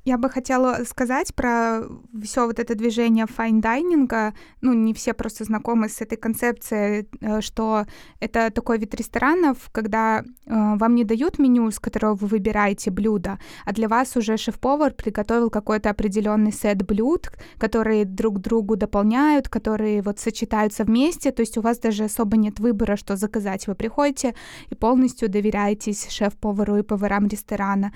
Я 0.09 0.17
бы 0.17 0.27
хотела 0.27 0.85
сказать 0.85 1.35
про 1.35 1.81
все 2.23 2.47
вот 2.47 2.57
это 2.57 2.73
движение 2.73 3.27
fine 3.27 3.63
dining 3.63 4.16
а. 4.16 4.33
Ну, 4.61 4.73
не 4.73 4.95
все 4.95 5.13
просто 5.13 5.43
знакомы 5.43 5.87
с 5.87 6.01
этой 6.01 6.17
концепцией, 6.17 7.07
э, 7.21 7.41
что 7.41 7.85
это 8.19 8.49
такой 8.49 8.79
вид 8.79 8.95
ресторанов, 8.95 9.69
когда 9.71 10.21
э, 10.21 10.23
вам 10.47 10.95
не 10.95 11.03
дают 11.03 11.37
меню, 11.37 11.69
с 11.69 11.79
которого 11.79 12.15
вы 12.15 12.27
выбираете 12.27 12.89
блюдо, 12.89 13.37
а 13.65 13.71
для 13.71 13.87
вас 13.87 14.17
уже 14.17 14.37
шеф-повар 14.37 14.93
приготовил 14.93 15.51
какой-то 15.51 15.91
определенный 15.91 16.51
сет 16.51 16.83
блюд, 16.83 17.29
которые 17.59 18.03
друг 18.03 18.39
другу 18.39 18.75
дополняют, 18.75 19.47
которые 19.47 20.01
вот 20.01 20.17
сочетаются 20.17 20.85
вместе. 20.85 21.31
То 21.31 21.41
есть 21.41 21.55
у 21.59 21.61
вас 21.61 21.77
даже 21.77 22.05
особо 22.05 22.35
нет 22.35 22.59
выбора, 22.59 22.95
что 22.95 23.15
заказать. 23.15 23.67
Вы 23.67 23.75
приходите 23.75 24.33
и 24.71 24.75
полностью 24.75 25.29
доверяетесь 25.29 26.09
шеф-повару 26.09 26.77
и 26.77 26.81
поварам 26.81 27.27
ресторана. 27.27 27.91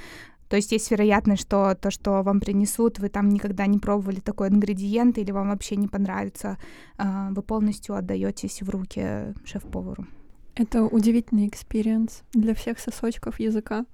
То 0.54 0.58
есть 0.58 0.72
есть 0.72 0.92
вероятность, 0.92 1.42
что 1.42 1.74
то, 1.74 1.90
что 1.90 2.22
вам 2.22 2.40
принесут, 2.40 3.00
вы 3.00 3.10
там 3.10 3.28
никогда 3.30 3.66
не 3.66 3.80
пробовали 3.80 4.20
такой 4.20 4.50
ингредиент 4.50 5.18
или 5.18 5.32
вам 5.32 5.50
вообще 5.50 5.76
не 5.78 5.88
понравится, 5.88 6.60
а, 6.96 7.32
вы 7.32 7.42
полностью 7.42 7.96
отдаетесь 7.96 8.62
в 8.62 8.70
руки 8.70 9.34
шеф-повару. 9.46 10.06
Это 10.54 10.84
удивительный 10.84 11.48
experience 11.48 12.22
для 12.34 12.54
всех 12.54 12.78
сосочков 12.78 13.40
языка. 13.40 13.88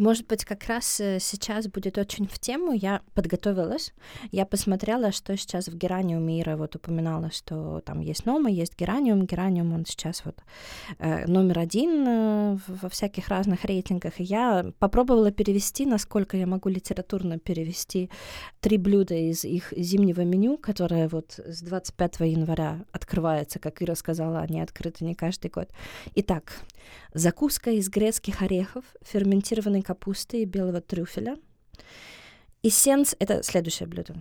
Может 0.00 0.26
быть, 0.28 0.46
как 0.46 0.64
раз 0.64 0.98
э, 0.98 1.18
сейчас 1.20 1.68
будет 1.68 1.98
очень 1.98 2.26
в 2.26 2.38
тему. 2.38 2.72
Я 2.72 3.02
подготовилась, 3.12 3.92
я 4.32 4.46
посмотрела, 4.46 5.12
что 5.12 5.36
сейчас 5.36 5.68
в 5.68 5.76
Гераниуме 5.76 6.40
Ира 6.40 6.56
вот 6.56 6.74
упоминала, 6.74 7.30
что 7.30 7.82
там 7.84 8.00
есть 8.00 8.24
Нома, 8.24 8.48
есть 8.48 8.78
Гераниум. 8.78 9.26
Гераниум, 9.26 9.74
он 9.74 9.84
сейчас 9.84 10.24
вот 10.24 10.38
э, 11.00 11.26
номер 11.26 11.58
один 11.58 12.08
э, 12.08 12.58
во 12.66 12.88
всяких 12.88 13.28
разных 13.28 13.66
рейтингах. 13.66 14.20
И 14.20 14.22
я 14.22 14.72
попробовала 14.78 15.30
перевести, 15.32 15.84
насколько 15.84 16.38
я 16.38 16.46
могу 16.46 16.70
литературно 16.70 17.38
перевести 17.38 18.08
три 18.60 18.78
блюда 18.78 19.14
из 19.14 19.44
их 19.44 19.74
зимнего 19.76 20.22
меню, 20.22 20.56
которое 20.56 21.08
вот 21.08 21.38
с 21.38 21.60
25 21.60 22.20
января 22.20 22.86
открывается, 22.92 23.58
как 23.58 23.82
Ира 23.82 23.94
сказала, 23.96 24.38
они 24.38 24.62
открыты 24.62 25.04
не 25.04 25.14
каждый 25.14 25.50
год. 25.50 25.68
Итак, 26.14 26.54
закуска 27.14 27.70
из 27.70 27.88
грецких 27.88 28.42
орехов, 28.42 28.84
ферментированной 29.02 29.82
капусты 29.82 30.42
и 30.42 30.44
белого 30.44 30.80
трюфеля. 30.80 31.36
Эссенц— 32.62 33.14
это 33.18 33.42
следующее 33.42 33.88
блюдо. 33.88 34.16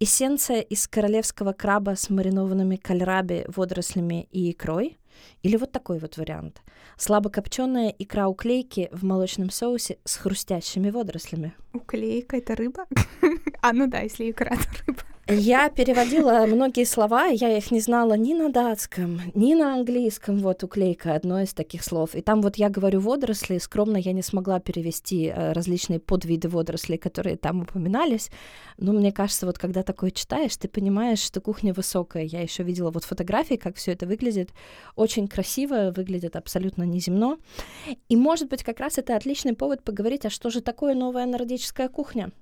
Эссенция 0.00 0.60
из 0.60 0.88
королевского 0.88 1.52
краба 1.52 1.94
с 1.94 2.08
маринованными 2.08 2.76
кальраби, 2.76 3.44
водорослями 3.48 4.28
и 4.30 4.50
икрой. 4.50 4.98
Или 5.42 5.56
вот 5.56 5.72
такой 5.72 5.98
вот 5.98 6.16
вариант. 6.16 6.62
Слабо 6.96 7.28
копченая 7.30 7.90
икра 7.90 8.28
уклейки 8.28 8.88
в 8.92 9.04
молочном 9.04 9.50
соусе 9.50 9.98
с 10.04 10.16
хрустящими 10.16 10.90
водорослями. 10.90 11.54
Уклейка— 11.74 12.36
это 12.38 12.56
рыба? 12.56 12.86
а, 13.60 13.72
ну 13.72 13.86
да, 13.86 14.00
если 14.00 14.30
икра, 14.30 14.56
то 14.56 14.84
рыба. 14.86 15.02
Я 15.28 15.70
переводила 15.70 16.46
многие 16.46 16.84
слова, 16.84 17.26
я 17.26 17.56
их 17.56 17.70
не 17.70 17.78
знала 17.78 18.14
ни 18.14 18.34
на 18.34 18.50
датском, 18.50 19.20
ни 19.34 19.54
на 19.54 19.74
английском. 19.74 20.38
Вот 20.38 20.64
уклейка 20.64 21.14
одно 21.14 21.40
из 21.40 21.54
таких 21.54 21.84
слов. 21.84 22.16
И 22.16 22.22
там 22.22 22.42
вот 22.42 22.56
я 22.56 22.68
говорю 22.68 22.98
водоросли, 22.98 23.58
скромно 23.58 23.98
я 23.98 24.12
не 24.12 24.22
смогла 24.22 24.58
перевести 24.58 25.26
э, 25.26 25.52
различные 25.52 26.00
подвиды 26.00 26.48
водорослей, 26.48 26.98
которые 26.98 27.36
там 27.36 27.60
упоминались. 27.60 28.30
Но 28.78 28.92
мне 28.92 29.12
кажется, 29.12 29.46
вот 29.46 29.58
когда 29.58 29.84
такое 29.84 30.10
читаешь, 30.10 30.56
ты 30.56 30.66
понимаешь, 30.66 31.20
что 31.20 31.40
кухня 31.40 31.72
высокая. 31.72 32.24
Я 32.24 32.40
еще 32.40 32.64
видела 32.64 32.90
вот 32.90 33.04
фотографии, 33.04 33.54
как 33.54 33.76
все 33.76 33.92
это 33.92 34.06
выглядит. 34.06 34.50
Очень 34.96 35.28
красиво, 35.28 35.92
выглядит 35.96 36.34
абсолютно 36.34 36.82
неземно. 36.82 37.38
И, 38.08 38.16
может 38.16 38.48
быть, 38.48 38.64
как 38.64 38.80
раз 38.80 38.98
это 38.98 39.16
отличный 39.16 39.54
повод 39.54 39.84
поговорить, 39.84 40.26
а 40.26 40.30
что 40.30 40.50
же 40.50 40.60
такое 40.62 40.94
новая 40.94 41.26
нордическая 41.26 41.88
кухня? 41.88 42.32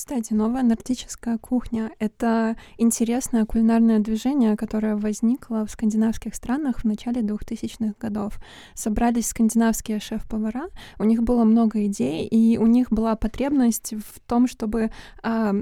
Кстати, 0.00 0.32
новая 0.32 0.62
нордическая 0.62 1.36
кухня— 1.36 1.90
это 1.98 2.56
интересное 2.78 3.44
кулинарное 3.44 3.98
движение, 3.98 4.56
которое 4.56 4.96
возникло 4.96 5.66
в 5.66 5.70
скандинавских 5.70 6.34
странах 6.34 6.78
в 6.78 6.84
начале 6.84 7.20
2000-х 7.20 7.96
годов. 8.00 8.40
Собрались 8.72 9.26
скандинавские 9.26 10.00
шеф-повара, 10.00 10.70
у 10.98 11.04
них 11.04 11.22
было 11.22 11.44
много 11.44 11.84
идей, 11.84 12.26
и 12.26 12.56
у 12.56 12.64
них 12.64 12.90
была 12.90 13.14
потребность 13.14 13.92
в 13.92 14.20
том, 14.20 14.48
чтобы 14.48 14.90
а, 15.22 15.54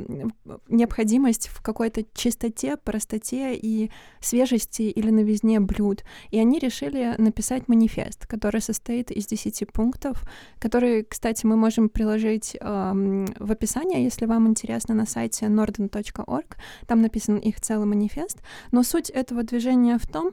необходимость 0.69 1.49
в 1.49 1.61
какой-то 1.61 2.05
чистоте, 2.15 2.77
простоте 2.77 3.57
и 3.57 3.91
свежести 4.21 4.83
или 4.83 5.11
новизне 5.11 5.59
блюд. 5.59 6.05
И 6.31 6.39
они 6.39 6.61
решили 6.61 7.17
написать 7.19 7.67
манифест, 7.67 8.25
который 8.29 8.61
состоит 8.61 9.11
из 9.11 9.27
10 9.27 9.73
пунктов, 9.73 10.23
который, 10.61 11.03
кстати, 11.03 11.45
мы 11.45 11.57
можем 11.57 11.89
приложить 11.89 12.57
а, 12.61 12.95
в 12.95 13.51
описание, 13.51 14.05
если 14.05 14.28
вам 14.29 14.47
интересно, 14.47 14.95
на 14.95 15.07
сайте 15.07 15.47
norden.org, 15.47 16.57
там 16.87 17.03
написан 17.03 17.39
их 17.39 17.61
целый 17.61 17.87
манифест, 17.87 18.41
но 18.71 18.83
суть 18.83 19.11
этого 19.11 19.43
движения 19.43 19.99
в 19.99 20.07
том, 20.07 20.33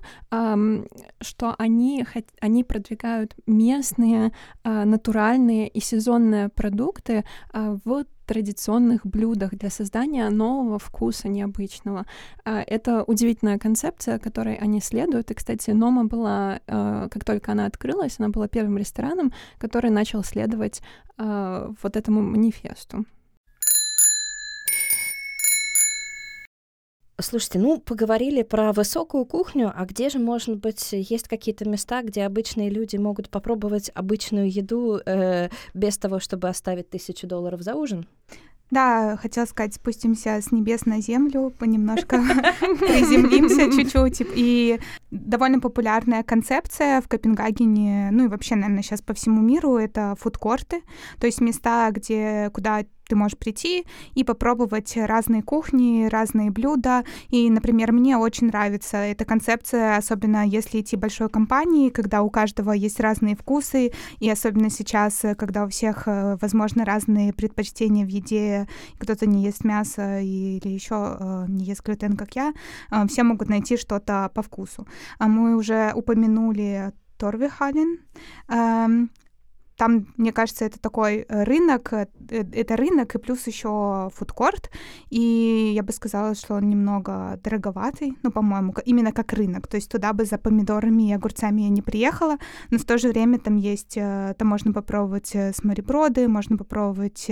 что 1.22 1.56
они, 1.58 2.06
они 2.40 2.64
продвигают 2.64 3.36
местные, 3.48 4.32
а, 4.64 4.86
натуральные 4.86 5.68
и 5.68 5.80
сезонные 5.80 6.50
продукты 6.50 7.24
а, 7.54 7.78
в 7.84 8.06
традиционных 8.26 9.06
блюдах 9.06 9.52
для 9.52 9.70
создания 9.70 10.30
нового 10.30 10.80
вкуса 10.80 11.28
необычного. 11.28 12.06
А, 12.44 12.62
это 12.62 13.04
удивительная 13.04 13.60
концепция, 13.60 14.20
которой 14.20 14.56
они 14.56 14.82
следуют. 14.82 15.32
И, 15.32 15.34
кстати, 15.34 15.72
Нома 15.72 16.06
была, 16.06 16.60
как 16.66 17.24
только 17.24 17.52
она 17.52 17.66
открылась, 17.66 18.16
она 18.20 18.30
была 18.30 18.48
первым 18.48 18.78
рестораном, 18.78 19.32
который 19.58 19.92
начал 19.92 20.24
следовать 20.24 20.82
вот 21.18 21.96
этому 21.96 22.22
манифесту. 22.22 23.06
Слушайте, 27.18 27.60
ну, 27.60 27.80
поговорили 27.80 28.44
про 28.44 28.74
высокую 28.74 29.26
кухню, 29.26 29.72
а 29.74 29.86
где 29.86 30.10
же, 30.10 30.20
может 30.20 30.58
быть, 30.58 30.90
есть 30.92 31.30
какие-то 31.30 31.68
места, 31.68 32.02
где 32.02 32.24
обычные 32.24 32.70
люди 32.70 32.98
могут 32.98 33.30
попробовать 33.30 33.90
обычную 33.96 34.52
еду 34.52 35.00
э, 35.06 35.50
без 35.74 35.98
того, 35.98 36.20
чтобы 36.20 36.50
оставить 36.50 36.90
тысячу 36.90 37.26
долларов 37.26 37.62
за 37.62 37.76
ужин? 37.76 38.06
Да, 38.72 39.16
хотела 39.22 39.46
сказать, 39.46 39.76
спустимся 39.76 40.42
с 40.42 40.52
небес 40.52 40.86
на 40.86 41.00
землю, 41.00 41.54
понемножко 41.58 42.18
приземлимся 42.60 43.72
чуть-чуть. 43.72 44.28
И 44.36 44.80
довольно 45.12 45.60
популярная 45.60 46.24
концепция 46.24 47.00
в 47.02 47.08
Копенгагене, 47.08 48.10
ну 48.12 48.26
и 48.26 48.28
вообще, 48.28 48.56
наверное, 48.56 48.82
сейчас 48.82 49.02
по 49.02 49.14
всему 49.14 49.42
миру, 49.42 49.78
это 49.78 50.16
фудкорты, 50.20 50.82
то 51.20 51.28
есть 51.28 51.42
места, 51.42 51.90
где, 51.92 52.50
куда 52.54 52.84
ты 53.08 53.16
можешь 53.16 53.38
прийти 53.38 53.86
и 54.14 54.24
попробовать 54.24 54.96
разные 54.98 55.44
кухни, 55.44 56.08
разные 56.08 56.52
блюда. 56.52 57.04
И, 57.30 57.50
например, 57.50 57.92
мне 57.92 58.18
очень 58.18 58.48
нравится 58.48 58.98
эта 58.98 59.26
концепция, 59.26 59.98
особенно 59.98 60.46
если 60.46 60.82
идти 60.82 60.96
большой 60.96 61.30
компании, 61.30 61.90
когда 61.90 62.22
у 62.22 62.30
каждого 62.30 62.72
есть 62.72 63.00
разные 63.00 63.36
вкусы, 63.36 63.92
и 64.20 64.30
особенно 64.30 64.70
сейчас, 64.70 65.24
когда 65.38 65.66
у 65.66 65.70
всех, 65.70 66.08
э, 66.08 66.38
возможно, 66.42 66.86
разные 66.86 67.34
предпочтения 67.34 68.06
в 68.06 68.10
еде, 68.10 68.68
кто-то 68.98 69.26
не 69.26 69.44
ест 69.44 69.64
мясо 69.64 70.20
или 70.20 70.68
еще 70.68 71.18
э, 71.20 71.46
не 71.48 71.66
ест 71.66 71.84
глютен, 71.84 72.18
как 72.18 72.36
я, 72.36 72.54
э, 72.92 73.08
все 73.08 73.24
могут 73.24 73.50
найти 73.50 73.78
что-то 73.78 74.32
по 74.34 74.42
вкусу. 74.42 74.88
А 75.20 75.28
мы 75.28 75.56
уже 75.56 75.92
упомянули 75.96 76.92
Торвихален. 77.18 78.00
Там, 79.78 80.08
мне 80.18 80.32
кажется, 80.32 80.66
это 80.66 80.80
такой 80.80 81.26
э, 81.28 81.44
рынок, 81.44 81.92
э, 81.94 82.08
э, 82.30 82.44
это 82.54 82.78
рынок 82.78 83.16
и 83.16 83.20
плюс 83.20 83.46
еще 83.48 84.10
фудкорт, 84.14 84.72
и 85.10 85.72
я 85.76 85.84
бы 85.84 85.92
сказала, 85.92 86.34
что 86.36 86.56
он 86.56 86.70
немного 86.70 87.40
дороговатый, 87.44 88.14
ну, 88.24 88.32
по-моему, 88.32 88.74
именно 88.86 89.12
как 89.12 89.34
рынок, 89.34 89.68
то 89.68 89.76
есть 89.76 89.92
туда 89.92 90.14
бы 90.14 90.26
за 90.26 90.38
помидорами 90.38 91.10
и 91.10 91.14
огурцами 91.14 91.62
я 91.62 91.70
не 91.70 91.82
приехала, 91.82 92.38
но 92.72 92.78
в 92.78 92.86
то 92.86 92.98
же 92.98 93.10
время 93.10 93.38
там 93.38 93.58
есть, 93.58 93.96
там 93.96 94.48
можно 94.48 94.72
попробовать 94.72 95.36
смореброды, 95.56 96.28
можно 96.28 96.58
попробовать 96.58 97.30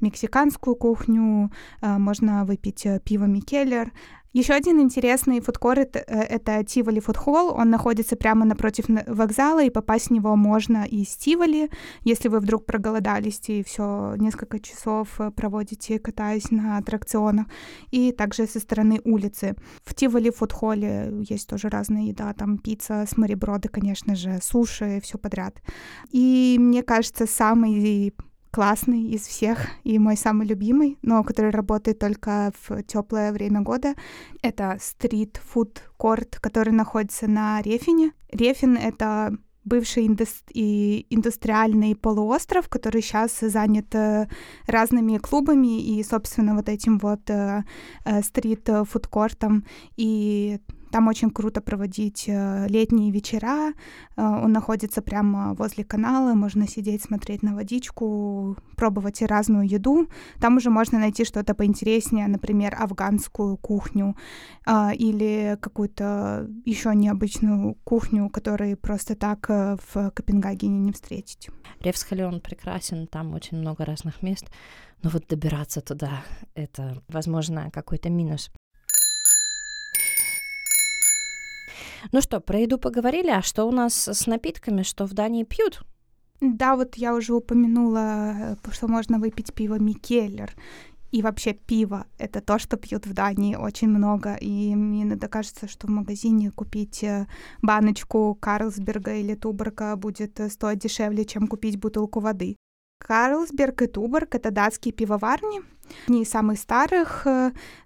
мексиканскую 0.00 0.76
кухню, 0.76 1.50
можно 1.82 2.44
выпить 2.44 2.86
пиво 3.04 3.24
Микеллер, 3.24 3.92
еще 4.32 4.54
один 4.54 4.80
интересный 4.80 5.40
фудкорт— 5.40 5.96
это 6.06 6.62
Тиволи 6.62 7.00
Фудхолл. 7.00 7.52
Он 7.52 7.68
находится 7.70 8.14
прямо 8.14 8.44
напротив 8.44 8.84
вокзала, 9.08 9.64
и 9.64 9.70
попасть 9.70 10.06
в 10.06 10.10
него 10.12 10.36
можно 10.36 10.84
из 10.84 11.08
Тиволи, 11.16 11.68
если 12.04 12.28
вы 12.28 12.38
вдруг 12.38 12.64
проголодались 12.64 13.40
и 13.48 13.64
все 13.64 14.14
несколько 14.18 14.60
часов 14.60 15.20
э, 15.20 15.32
проводите, 15.32 15.98
катаясь 15.98 16.50
на 16.52 16.78
аттракционах, 16.78 17.46
и 17.90 18.12
также 18.12 18.46
со 18.46 18.60
стороны 18.60 19.00
улицы. 19.04 19.56
В 19.84 19.94
Тиволи 19.94 20.30
Фудхолле 20.30 21.12
есть 21.28 21.48
тоже 21.48 21.68
разная 21.68 22.02
еда, 22.02 22.32
там 22.32 22.58
пицца, 22.58 23.06
смореброды, 23.08 23.68
конечно 23.68 24.14
же, 24.14 24.38
суши, 24.40 25.00
все 25.02 25.18
подряд. 25.18 25.56
И 26.12 26.56
мне 26.60 26.82
кажется, 26.84 27.26
самый 27.26 28.14
классный 28.50 29.02
из 29.02 29.26
всех 29.26 29.68
и 29.84 29.98
мой 29.98 30.16
самый 30.16 30.46
любимый, 30.46 30.98
но 31.02 31.22
который 31.22 31.50
работает 31.50 31.98
только 31.98 32.52
в 32.66 32.82
теплое 32.82 33.32
время 33.32 33.60
года. 33.60 33.94
Это 34.42 34.76
стрит-фуд-корт, 34.80 36.38
который 36.40 36.72
находится 36.72 37.28
на 37.28 37.62
Рефине. 37.62 38.12
Рефин— 38.32 38.76
это 38.82 39.36
бывший 39.64 40.06
индус- 40.06 40.44
и 40.52 41.06
индустриальный 41.10 41.94
полуостров, 41.94 42.68
который 42.68 43.02
сейчас 43.02 43.38
занят 43.40 43.94
э, 43.94 44.28
разными 44.66 45.18
клубами 45.18 45.80
и, 45.80 46.02
собственно, 46.02 46.54
вот 46.54 46.68
этим 46.68 46.98
вот 46.98 47.28
э, 47.28 47.62
э, 48.04 48.22
стрит-фудкортом. 48.22 49.64
И 49.96 50.60
там 50.90 51.08
очень 51.08 51.30
круто 51.30 51.60
проводить 51.60 52.24
э, 52.28 52.66
летние 52.68 53.10
вечера. 53.10 53.72
Э, 54.16 54.22
он 54.44 54.52
находится 54.52 55.02
прямо 55.02 55.54
возле 55.54 55.84
канала. 55.84 56.34
Можно 56.34 56.66
сидеть, 56.66 57.02
смотреть 57.02 57.42
на 57.42 57.54
водичку, 57.54 58.56
пробовать 58.76 59.22
разную 59.22 59.68
еду. 59.68 60.08
Там 60.40 60.56
уже 60.56 60.70
можно 60.70 60.98
найти 60.98 61.24
что-то 61.24 61.54
поинтереснее, 61.54 62.28
например, 62.28 62.76
афганскую 62.78 63.56
кухню 63.56 64.16
э, 64.66 64.94
или 64.94 65.56
какую-то 65.60 66.48
еще 66.64 66.94
необычную 66.94 67.76
кухню, 67.84 68.28
которую 68.28 68.76
просто 68.76 69.14
так 69.14 69.48
в 69.48 70.10
Копенгагене 70.14 70.78
не 70.78 70.92
встретить. 70.92 71.48
Ревсхален 71.80 72.40
прекрасен, 72.40 73.06
там 73.06 73.34
очень 73.34 73.58
много 73.58 73.84
разных 73.84 74.22
мест. 74.22 74.46
Но 75.02 75.10
вот 75.10 75.26
добираться 75.28 75.80
туда— 75.80 76.22
это, 76.54 77.02
возможно, 77.08 77.70
какой-то 77.72 78.10
минус. 78.10 78.50
Ну 82.12 82.20
что, 82.20 82.40
про 82.40 82.58
еду 82.58 82.78
поговорили, 82.78 83.30
а 83.30 83.42
что 83.42 83.64
у 83.64 83.72
нас 83.72 84.08
с 84.08 84.26
напитками, 84.26 84.82
что 84.82 85.06
в 85.06 85.12
Дании 85.12 85.44
пьют? 85.44 85.82
Да, 86.40 86.74
вот 86.74 86.94
я 86.94 87.14
уже 87.14 87.34
упомянула, 87.34 88.56
э, 88.64 88.72
что 88.72 88.88
можно 88.88 89.18
выпить 89.18 89.52
пиво 89.52 89.78
Микеллер. 89.78 90.54
И 91.12 91.22
вообще 91.22 91.52
пиво— 91.52 92.06
это 92.18 92.40
то, 92.40 92.58
что 92.58 92.76
пьют 92.76 93.06
в 93.06 93.12
Дании 93.12 93.56
очень 93.56 93.88
много. 93.88 94.36
И 94.36 94.74
мне 94.74 95.02
иногда 95.02 95.28
кажется, 95.28 95.68
что 95.68 95.86
в 95.86 95.90
магазине 95.90 96.50
купить 96.50 97.04
э, 97.04 97.26
баночку 97.60 98.38
Карлсберга 98.40 99.14
или 99.14 99.34
Туборга 99.34 99.96
будет 99.96 100.40
э, 100.40 100.48
стоить 100.48 100.78
дешевле, 100.78 101.26
чем 101.26 101.46
купить 101.46 101.78
бутылку 101.78 102.20
воды. 102.20 102.56
Карлсберг 103.06 103.82
и 103.82 103.86
Туборг— 103.86 104.34
это 104.36 104.50
датские 104.50 104.94
пивоварни, 104.94 105.60
не 106.08 106.22
из 106.22 106.30
самых 106.30 106.58
старых, 106.58 107.26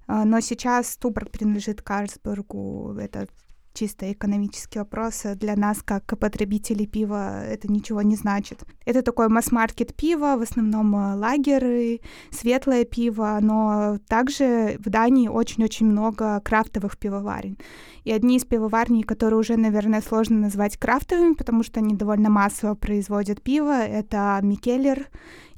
но 0.09 0.40
сейчас 0.40 0.96
Туборг 0.96 1.31
принадлежит 1.31 1.83
Карлсбергу, 1.83 2.96
это 2.98 3.29
чисто 3.74 4.10
экономический 4.12 4.78
вопрос. 4.78 5.24
Для 5.34 5.56
нас, 5.56 5.82
как 5.82 6.18
потребителей 6.18 6.87
пива, 6.87 7.44
это 7.44 7.70
ничего 7.70 8.02
не 8.02 8.16
значит. 8.16 8.64
Это 8.87 9.02
такой 9.02 9.28
масс-маркет 9.28 9.94
пива, 9.94 10.37
в 10.38 10.42
основном 10.42 10.94
э, 10.94 11.14
лагеры, 11.16 12.00
светлое 12.30 12.84
пиво, 12.84 13.38
но 13.42 13.98
также 14.08 14.78
в 14.78 14.88
Дании 14.88 15.28
очень-очень 15.28 15.87
много 15.87 16.40
крафтовых 16.40 16.96
пивоварен. 16.96 17.58
И 18.04 18.12
одни 18.12 18.37
из 18.37 18.44
пивоварней, 18.44 19.02
которые 19.02 19.40
уже, 19.40 19.56
наверное, 19.56 20.00
сложно 20.00 20.38
назвать 20.38 20.76
крафтовыми, 20.76 21.34
потому 21.34 21.62
что 21.64 21.80
они 21.80 21.94
довольно 21.94 22.30
массово 22.30 22.74
производят 22.74 23.42
пиво, 23.42 23.82
это 23.82 24.38
Микеллер 24.42 25.08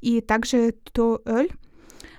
и 0.00 0.20
также 0.20 0.72
Туэль. 0.92 1.50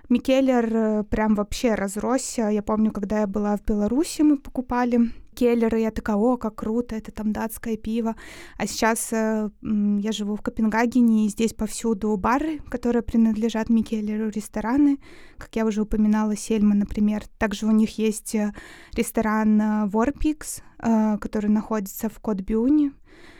Микеллер 0.09 0.75
э, 0.75 1.03
прям 1.03 1.35
вообще 1.35 1.75
разросся. 1.75 2.49
Я 2.49 2.61
помню, 2.61 2.91
когда 2.91 3.21
я 3.21 3.27
была 3.27 3.57
в 3.57 3.63
Беларуси, 3.63 4.21
мы 4.21 4.37
покупали 4.37 5.11
келлеры, 5.37 5.79
я 5.79 5.91
такая, 5.91 6.15
о, 6.15 6.37
как 6.37 6.55
круто, 6.55 6.95
это 6.95 7.11
там 7.11 7.31
датское 7.31 7.77
пиво. 7.77 8.15
А 8.57 8.67
сейчас 8.67 9.13
э, 9.13 9.49
я 9.61 10.11
живу 10.11 10.35
в 10.35 10.41
Копенгагене, 10.41 11.25
и 11.25 11.29
здесь 11.29 11.53
повсюду 11.53 12.17
бары, 12.17 12.59
которые 12.69 13.03
принадлежат 13.03 13.69
Микеллеру, 13.69 14.29
рестораны, 14.29 14.99
как 15.37 15.55
я 15.55 15.65
уже 15.65 15.81
упоминала, 15.81 16.35
Сельма, 16.35 16.75
например. 16.75 17.23
Также 17.37 17.67
у 17.67 17.71
них 17.71 17.97
есть 17.99 18.35
э, 18.35 18.51
ресторан 18.93 19.61
Warpix, 19.87 20.61
э, 20.79 21.17
который 21.19 21.49
находится 21.49 22.09
в 22.09 22.19
Котбюне. 22.19 22.91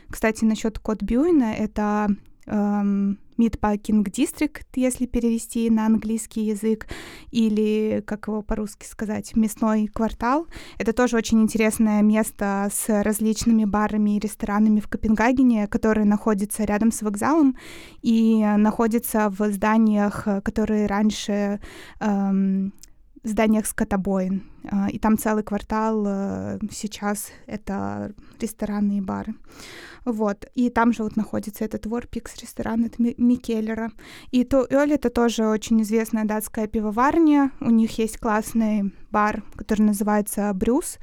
Кстати, 0.10 0.46
насчет 0.46 0.80
Котбюна, 0.80 1.54
это 1.54 2.08
эм, 2.46 3.20
Meatpacking 3.38 4.04
District, 4.04 4.66
если 4.76 5.06
перевести 5.06 5.70
на 5.70 5.86
английский 5.86 6.42
язык, 6.42 6.88
или, 7.32 8.04
как 8.06 8.28
его 8.28 8.42
по-русски 8.42 8.86
сказать, 8.86 9.36
мясной 9.36 9.88
квартал. 9.88 10.48
Это 10.78 10.94
тоже 10.94 11.18
очень 11.18 11.42
интересное 11.42 12.02
место 12.02 12.70
с 12.72 13.04
различными 13.04 13.66
барами 13.66 14.18
и 14.18 14.20
ресторанами 14.20 14.80
в 14.80 14.88
Копенгагене, 14.88 15.68
которые 15.68 16.06
находятся 16.06 16.64
рядом 16.64 16.92
с 16.92 17.02
вокзалом 17.02 17.58
и 18.02 18.44
находятся 18.58 19.30
в 19.30 19.52
зданиях, 19.52 20.28
которые 20.44 20.88
раньше 20.88 21.60
эм, 22.00 22.74
зданиях 23.30 23.66
скотобоин. 23.66 24.44
А, 24.70 24.90
и 24.90 25.00
там 25.00 25.18
целый 25.18 25.44
квартал 25.44 26.06
э, 26.08 26.60
сейчас 26.72 27.28
это 27.46 28.14
рестораны 28.40 28.98
и 28.98 29.02
бары. 29.02 29.34
Вот. 30.06 30.46
И 30.56 30.70
там 30.70 30.94
же 30.94 31.04
вот 31.04 31.16
находится 31.16 31.66
этот 31.66 31.86
Ворпикс, 31.86 32.38
ресторан 32.42 32.86
от 32.86 33.00
Микеллера. 33.00 33.92
И 34.32 34.44
то 34.44 34.66
Эль 34.70 34.94
это 34.94 35.10
тоже 35.10 35.48
очень 35.48 35.82
известная 35.82 36.26
датская 36.26 36.68
пивоварня. 36.68 37.52
У 37.60 37.70
них 37.70 37.98
есть 37.98 38.18
классный 38.18 38.94
бар, 39.12 39.44
который 39.56 39.82
называется 39.82 40.52
Брюс. 40.54 40.98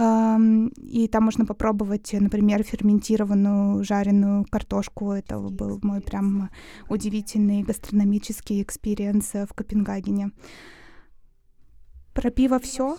И 0.00 1.08
там 1.10 1.24
можно 1.24 1.44
попробовать, 1.44 2.12
например, 2.12 2.62
ферментированную 2.62 3.82
жареную 3.82 4.44
картошку. 4.48 5.10
Это 5.10 5.40
был 5.40 5.80
мой 5.82 6.00
прям 6.00 6.50
удивительный 6.88 7.64
гастрономический 7.64 8.62
experience 8.62 9.32
в 9.32 9.48
Копенгагене. 9.54 10.30
Про 12.18 12.32
пиво 12.32 12.58
все. 12.58 12.96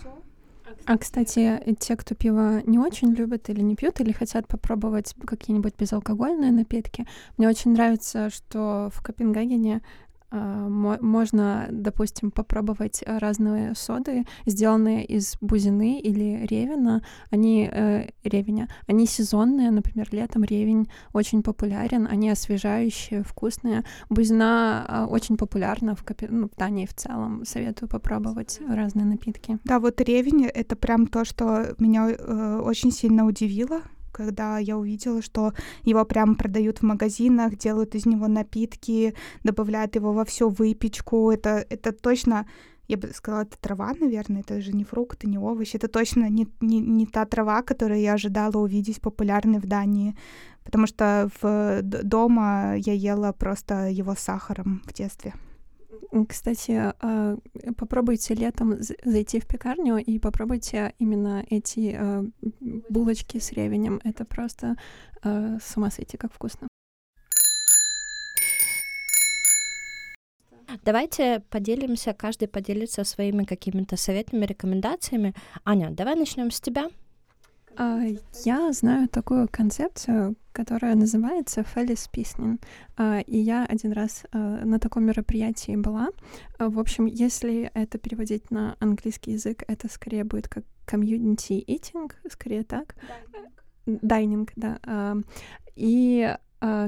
А, 0.86 0.96
кстати, 0.96 1.62
те, 1.78 1.94
кто 1.96 2.14
пиво 2.14 2.62
не 2.64 2.78
очень 2.78 3.12
любят 3.12 3.50
или 3.50 3.60
не 3.60 3.76
пьют, 3.76 4.00
или 4.00 4.12
хотят 4.12 4.48
попробовать 4.48 5.14
какие-нибудь 5.26 5.74
безалкогольные 5.78 6.50
напитки, 6.52 7.06
мне 7.36 7.46
очень 7.46 7.72
нравится, 7.72 8.30
что 8.30 8.88
в 8.90 9.02
Копенгагене 9.02 9.82
можно, 10.30 11.68
допустим, 11.70 12.30
попробовать 12.30 13.02
разные 13.06 13.74
соды, 13.74 14.24
сделанные 14.46 15.04
из 15.04 15.36
бузины 15.40 16.00
или 16.00 16.46
ревена. 16.46 17.02
Они 17.30 17.68
э, 17.70 18.08
ревеня. 18.22 18.68
Они 18.86 19.06
сезонные, 19.06 19.70
например, 19.70 20.08
летом 20.12 20.44
ревень 20.44 20.88
очень 21.12 21.42
популярен. 21.42 22.06
Они 22.10 22.30
освежающие, 22.30 23.22
вкусные. 23.22 23.84
Бузина 24.08 24.86
э, 24.88 25.04
очень 25.12 25.36
популярна 25.36 25.94
в, 25.94 26.04
Копи... 26.04 26.26
ну, 26.28 26.48
в 26.48 26.56
Дании 26.56 26.86
в 26.86 26.94
целом. 26.94 27.44
Советую 27.44 27.88
попробовать 27.88 28.60
разные 28.68 29.06
напитки. 29.06 29.58
Да, 29.64 29.80
вот 29.80 30.00
ревень— 30.00 30.46
это 30.54 30.76
прям 30.76 31.06
то, 31.06 31.24
что 31.24 31.74
меня 31.78 32.08
э, 32.10 32.60
очень 32.64 32.92
сильно 32.92 33.26
удивило 33.26 33.80
когда 34.20 34.58
я 34.58 34.76
увидела, 34.76 35.22
что 35.22 35.52
его 35.84 36.04
прям 36.04 36.34
продают 36.34 36.78
в 36.78 36.82
магазинах, 36.82 37.56
делают 37.56 37.94
из 37.94 38.06
него 38.06 38.28
напитки, 38.28 39.14
добавляют 39.44 39.96
его 39.96 40.12
во 40.12 40.24
всю 40.24 40.50
выпечку. 40.50 41.30
Это, 41.30 41.64
это 41.70 41.92
точно 41.92 42.46
я 42.88 42.96
бы 42.96 43.08
сказала, 43.14 43.42
это 43.42 43.56
трава, 43.60 43.94
наверное, 44.00 44.40
это 44.40 44.60
же 44.60 44.72
не 44.72 44.84
фрукты, 44.84 45.28
не 45.28 45.38
овощи, 45.38 45.76
это 45.76 45.88
точно 45.88 46.28
не, 46.28 46.48
не, 46.60 46.80
не 46.80 47.06
та 47.06 47.24
трава, 47.24 47.62
которую 47.62 48.00
я 48.00 48.14
ожидала 48.14 48.58
увидеть 48.58 49.00
популярной 49.00 49.60
в 49.60 49.66
Дании, 49.66 50.16
потому 50.64 50.86
что 50.86 51.30
в 51.40 51.82
дома 51.82 52.74
я 52.76 52.92
ела 52.92 53.32
просто 53.32 53.88
его 53.88 54.14
сахаром 54.16 54.82
в 54.86 54.92
детстве. 54.92 55.34
Кстати, 56.28 56.72
а, 56.72 57.36
попробуйте 57.76 58.34
летом 58.34 58.78
зайти 59.04 59.38
в 59.38 59.46
пекарню 59.46 59.96
и 59.98 60.18
попробуйте 60.18 60.92
именно 60.98 61.44
эти 61.48 61.96
а, 61.96 62.24
булочки 62.88 63.38
с 63.38 63.52
ревенем. 63.52 64.00
Это 64.02 64.24
просто 64.24 64.76
а, 65.22 65.58
с 65.60 65.76
ума 65.76 65.90
сойти, 65.90 66.16
как 66.16 66.32
вкусно. 66.32 66.66
Давайте 70.84 71.40
поделимся, 71.50 72.12
каждый 72.12 72.48
поделится 72.48 73.04
своими 73.04 73.44
какими-то 73.44 73.96
советами, 73.96 74.46
рекомендациями. 74.46 75.34
Аня, 75.64 75.90
давай 75.90 76.16
начнем 76.16 76.50
с 76.50 76.60
тебя. 76.60 76.90
А, 77.82 78.02
я 78.44 78.72
знаю 78.72 79.08
такую 79.08 79.48
концепцию, 79.50 80.36
которая 80.52 80.94
называется 80.96 81.62
Фелис 81.62 82.08
Писнин. 82.08 82.60
А, 82.98 83.20
и 83.20 83.38
я 83.38 83.64
один 83.64 83.92
раз 83.92 84.24
а, 84.32 84.38
на 84.66 84.78
таком 84.78 85.04
мероприятии 85.04 85.76
была. 85.76 86.08
В 86.58 86.78
общем, 86.78 87.06
если 87.06 87.70
это 87.72 87.96
переводить 87.96 88.50
на 88.50 88.76
английский 88.80 89.32
язык, 89.32 89.64
это 89.66 89.88
скорее 89.88 90.24
будет 90.24 90.46
как 90.46 90.64
community 90.86 91.64
eating, 91.64 92.12
скорее 92.30 92.64
так. 92.64 92.96
Дайнинг, 93.86 94.52
да. 94.56 95.16
И 95.74 96.36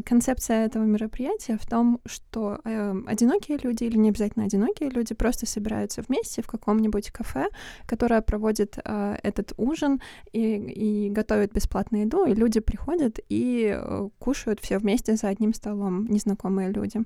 концепция 0.04 0.66
этого 0.66 0.85
мероприятия 0.85 1.56
в 1.56 1.66
том, 1.66 2.00
что 2.04 2.61
э, 2.64 2.94
одинокие 3.06 3.58
люди 3.62 3.85
или 3.85 3.96
не 3.96 4.11
обязательно 4.11 4.44
одинокие 4.44 4.90
люди 4.90 5.14
просто 5.14 5.46
собираются 5.46 6.02
вместе 6.02 6.42
в 6.42 6.46
каком-нибудь 6.46 7.11
кафе, 7.11 7.46
которое 7.87 8.20
проводит 8.20 8.78
э, 8.85 9.16
этот 9.22 9.54
ужин 9.56 10.00
и, 10.32 10.56
и 10.56 11.11
готовит 11.11 11.52
бесплатную 11.52 12.04
еду, 12.04 12.24
и 12.24 12.35
люди 12.35 12.61
приходят 12.61 13.18
и 13.28 13.74
э, 13.74 14.08
кушают 14.18 14.61
все 14.61 14.78
вместе 14.78 15.16
за 15.16 15.28
одним 15.28 15.54
столом, 15.54 16.06
незнакомые 16.06 16.70
люди. 16.70 17.00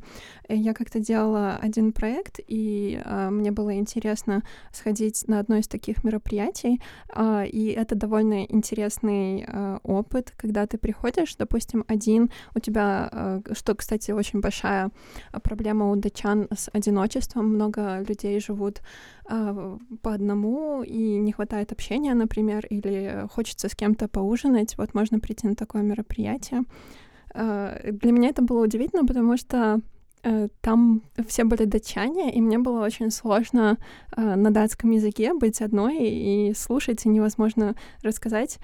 Я 0.48 0.74
как-то 0.74 0.98
делала 0.98 1.56
один 1.56 1.92
проект, 1.92 2.40
и 2.46 3.00
э, 3.04 3.30
мне 3.30 3.52
было 3.52 3.74
интересно 3.76 4.42
сходить 4.72 5.28
на 5.28 5.38
одно 5.40 5.56
из 5.56 5.68
таких 5.68 6.04
мероприятий, 6.04 6.80
э, 7.14 7.46
и 7.46 7.68
это 7.68 7.94
довольно 7.94 8.44
интересный 8.44 9.44
э, 9.46 9.78
опыт, 9.82 10.32
когда 10.36 10.66
ты 10.66 10.78
приходишь, 10.78 11.36
допустим, 11.36 11.84
один 11.86 12.30
у 12.56 12.60
тебя, 12.60 13.08
э, 13.12 13.40
что, 13.52 13.74
кстати, 13.74 14.10
очень 14.10 14.40
большая 14.40 14.90
проблема 15.42 15.90
у 15.90 15.96
датчан 15.96 16.48
с 16.50 16.70
одиночеством. 16.72 17.54
Много 17.54 18.02
людей 18.08 18.40
живут 18.40 18.80
э, 19.28 19.78
по 20.02 20.14
одному, 20.14 20.82
и 20.82 21.18
не 21.18 21.32
хватает 21.32 21.72
общения, 21.72 22.14
например, 22.14 22.66
или 22.70 23.26
хочется 23.30 23.68
с 23.68 23.74
кем-то 23.74 24.08
поужинать. 24.08 24.78
Вот 24.78 24.94
можно 24.94 25.20
прийти 25.20 25.46
на 25.46 25.54
такое 25.54 25.82
мероприятие. 25.82 26.62
Э, 27.34 27.92
для 27.92 28.12
меня 28.12 28.30
это 28.30 28.42
было 28.42 28.64
удивительно, 28.64 29.06
потому 29.06 29.36
что 29.36 29.80
там 30.60 31.02
все 31.28 31.44
были 31.44 31.66
датчане, 31.66 32.34
и 32.34 32.40
мне 32.40 32.58
было 32.58 32.84
очень 32.84 33.12
сложно 33.12 33.78
на 34.16 34.50
датском 34.50 34.90
языке 34.90 35.32
быть 35.34 35.62
одной 35.62 35.98
и 35.98 36.52
слушать, 36.52 37.06
и 37.06 37.08
невозможно 37.08 37.76
рассказать. 38.02 38.58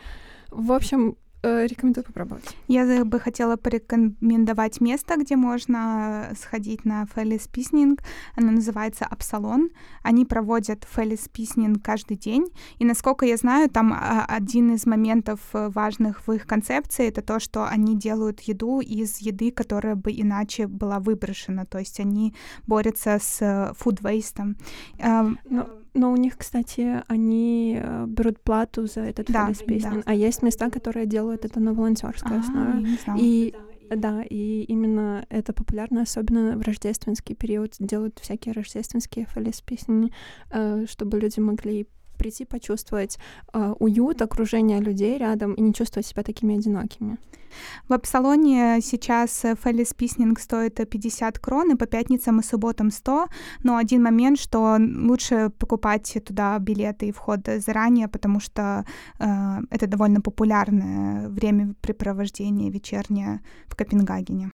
В 0.51 0.73
общем, 0.73 1.17
Э, 1.45 1.67
рекомендую 1.67 2.05
попробовать. 2.05 2.45
Я 2.69 3.05
бы 3.05 3.19
хотела 3.19 3.57
порекомендовать 3.57 4.81
место, 4.81 5.17
где 5.17 5.35
можно 5.35 6.33
сходить 6.41 6.85
на 6.85 7.05
Фелис 7.07 7.49
Писнинг. 7.49 8.01
Оно 8.37 8.53
называется 8.53 9.07
Апсалон. 9.07 9.71
Они 10.05 10.25
проводят 10.25 10.87
Фелис 10.89 11.29
Писнинг 11.29 11.83
каждый 11.83 12.17
день. 12.17 12.47
И 12.79 12.85
насколько 12.85 13.27
я 13.27 13.37
знаю, 13.37 13.69
там 13.69 13.93
а, 13.93 14.25
один 14.29 14.75
из 14.75 14.87
моментов 14.87 15.41
э, 15.53 15.69
важных 15.69 16.29
в 16.29 16.33
их 16.33 16.47
концепции 16.47 17.09
это 17.09 17.23
то, 17.23 17.41
что 17.41 17.67
они 17.67 17.97
делают 17.97 18.41
еду 18.43 18.81
из 18.81 19.19
еды, 19.19 19.51
которая 19.51 19.97
бы 19.97 20.13
иначе 20.13 20.69
была 20.69 21.01
выброшена. 21.01 21.65
То 21.65 21.79
есть 21.79 21.99
они 21.99 22.35
борются 22.69 23.19
с 23.21 23.75
фудвейстом. 23.77 24.57
Эм, 24.99 25.41
Но 25.51 25.69
но 25.95 26.13
у 26.13 26.17
них, 26.17 26.39
кстати, 26.39 27.03
они 27.09 27.79
э, 27.83 28.07
берут 28.07 28.41
плату 28.41 28.87
за 28.87 29.01
этот 29.01 29.27
да, 29.27 29.51
да. 29.67 30.03
а 30.07 30.15
есть 30.15 30.43
места, 30.43 30.71
которые 30.71 31.07
делают 31.07 31.45
это 31.45 31.61
на 31.61 31.75
волонтерской 31.75 32.37
а, 32.37 32.41
основе. 32.41 32.89
И 33.19 33.55
да, 33.91 34.23
и 34.23 34.63
именно 34.63 35.27
это 35.29 35.53
популярно, 35.53 36.03
особенно 36.03 36.57
в 36.57 36.63
рождественский 36.63 37.35
период 37.35 37.75
делают 37.79 38.19
всякие 38.21 38.55
рождественские 38.55 39.27
фэлис 39.27 39.61
песни, 39.61 40.11
э, 40.51 40.87
чтобы 40.89 41.21
люди 41.21 41.41
могли 41.41 41.87
прийти 42.23 42.45
почувствовать 42.45 43.19
э, 43.53 43.75
уют, 43.81 44.23
окружение 44.23 44.81
людей 44.81 45.19
рядом 45.19 45.55
и 45.55 45.63
не 45.63 45.73
чувствовать 45.73 46.07
себя 46.07 46.23
такими 46.23 46.55
одинокими. 46.55 47.17
В 47.89 47.93
Апсалоне 47.93 48.81
сейчас 48.81 49.45
Фелис 49.65 49.93
Писнинг 49.95 50.41
стоит 50.41 50.89
50 50.91 51.39
крон, 51.39 51.73
и 51.73 51.77
по 51.77 51.87
пятницам 51.87 52.41
и 52.41 52.43
субботам 52.43 52.91
100, 52.91 53.27
но 53.65 53.77
один 53.77 54.03
момент, 54.03 54.39
что 54.39 54.79
лучше 54.79 55.51
покупать 55.59 56.17
туда 56.25 56.59
билеты 56.59 57.07
и 57.09 57.13
вход 57.13 57.41
заранее, 57.67 58.09
потому 58.09 58.41
что 58.41 58.85
э, 59.19 59.25
это 59.71 59.87
довольно 59.87 60.21
популярное 60.21 61.29
времяпрепровождение 61.29 62.71
вечернее 62.71 63.41
в 63.67 63.75
Копенгагене. 63.75 64.51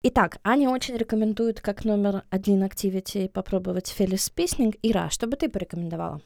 Итак, 0.00 0.38
Аня 0.44 0.70
очень 0.70 0.96
рекомендует 0.96 1.60
как 1.60 1.84
номер 1.84 2.22
один 2.30 2.62
активити 2.62 3.26
попробовать 3.26 3.88
Фелис 3.88 4.30
Писнинг. 4.30 4.76
Ира, 4.80 5.10
что 5.10 5.26
бы 5.26 5.36
ты 5.36 5.48
порекомендовала? 5.48 6.20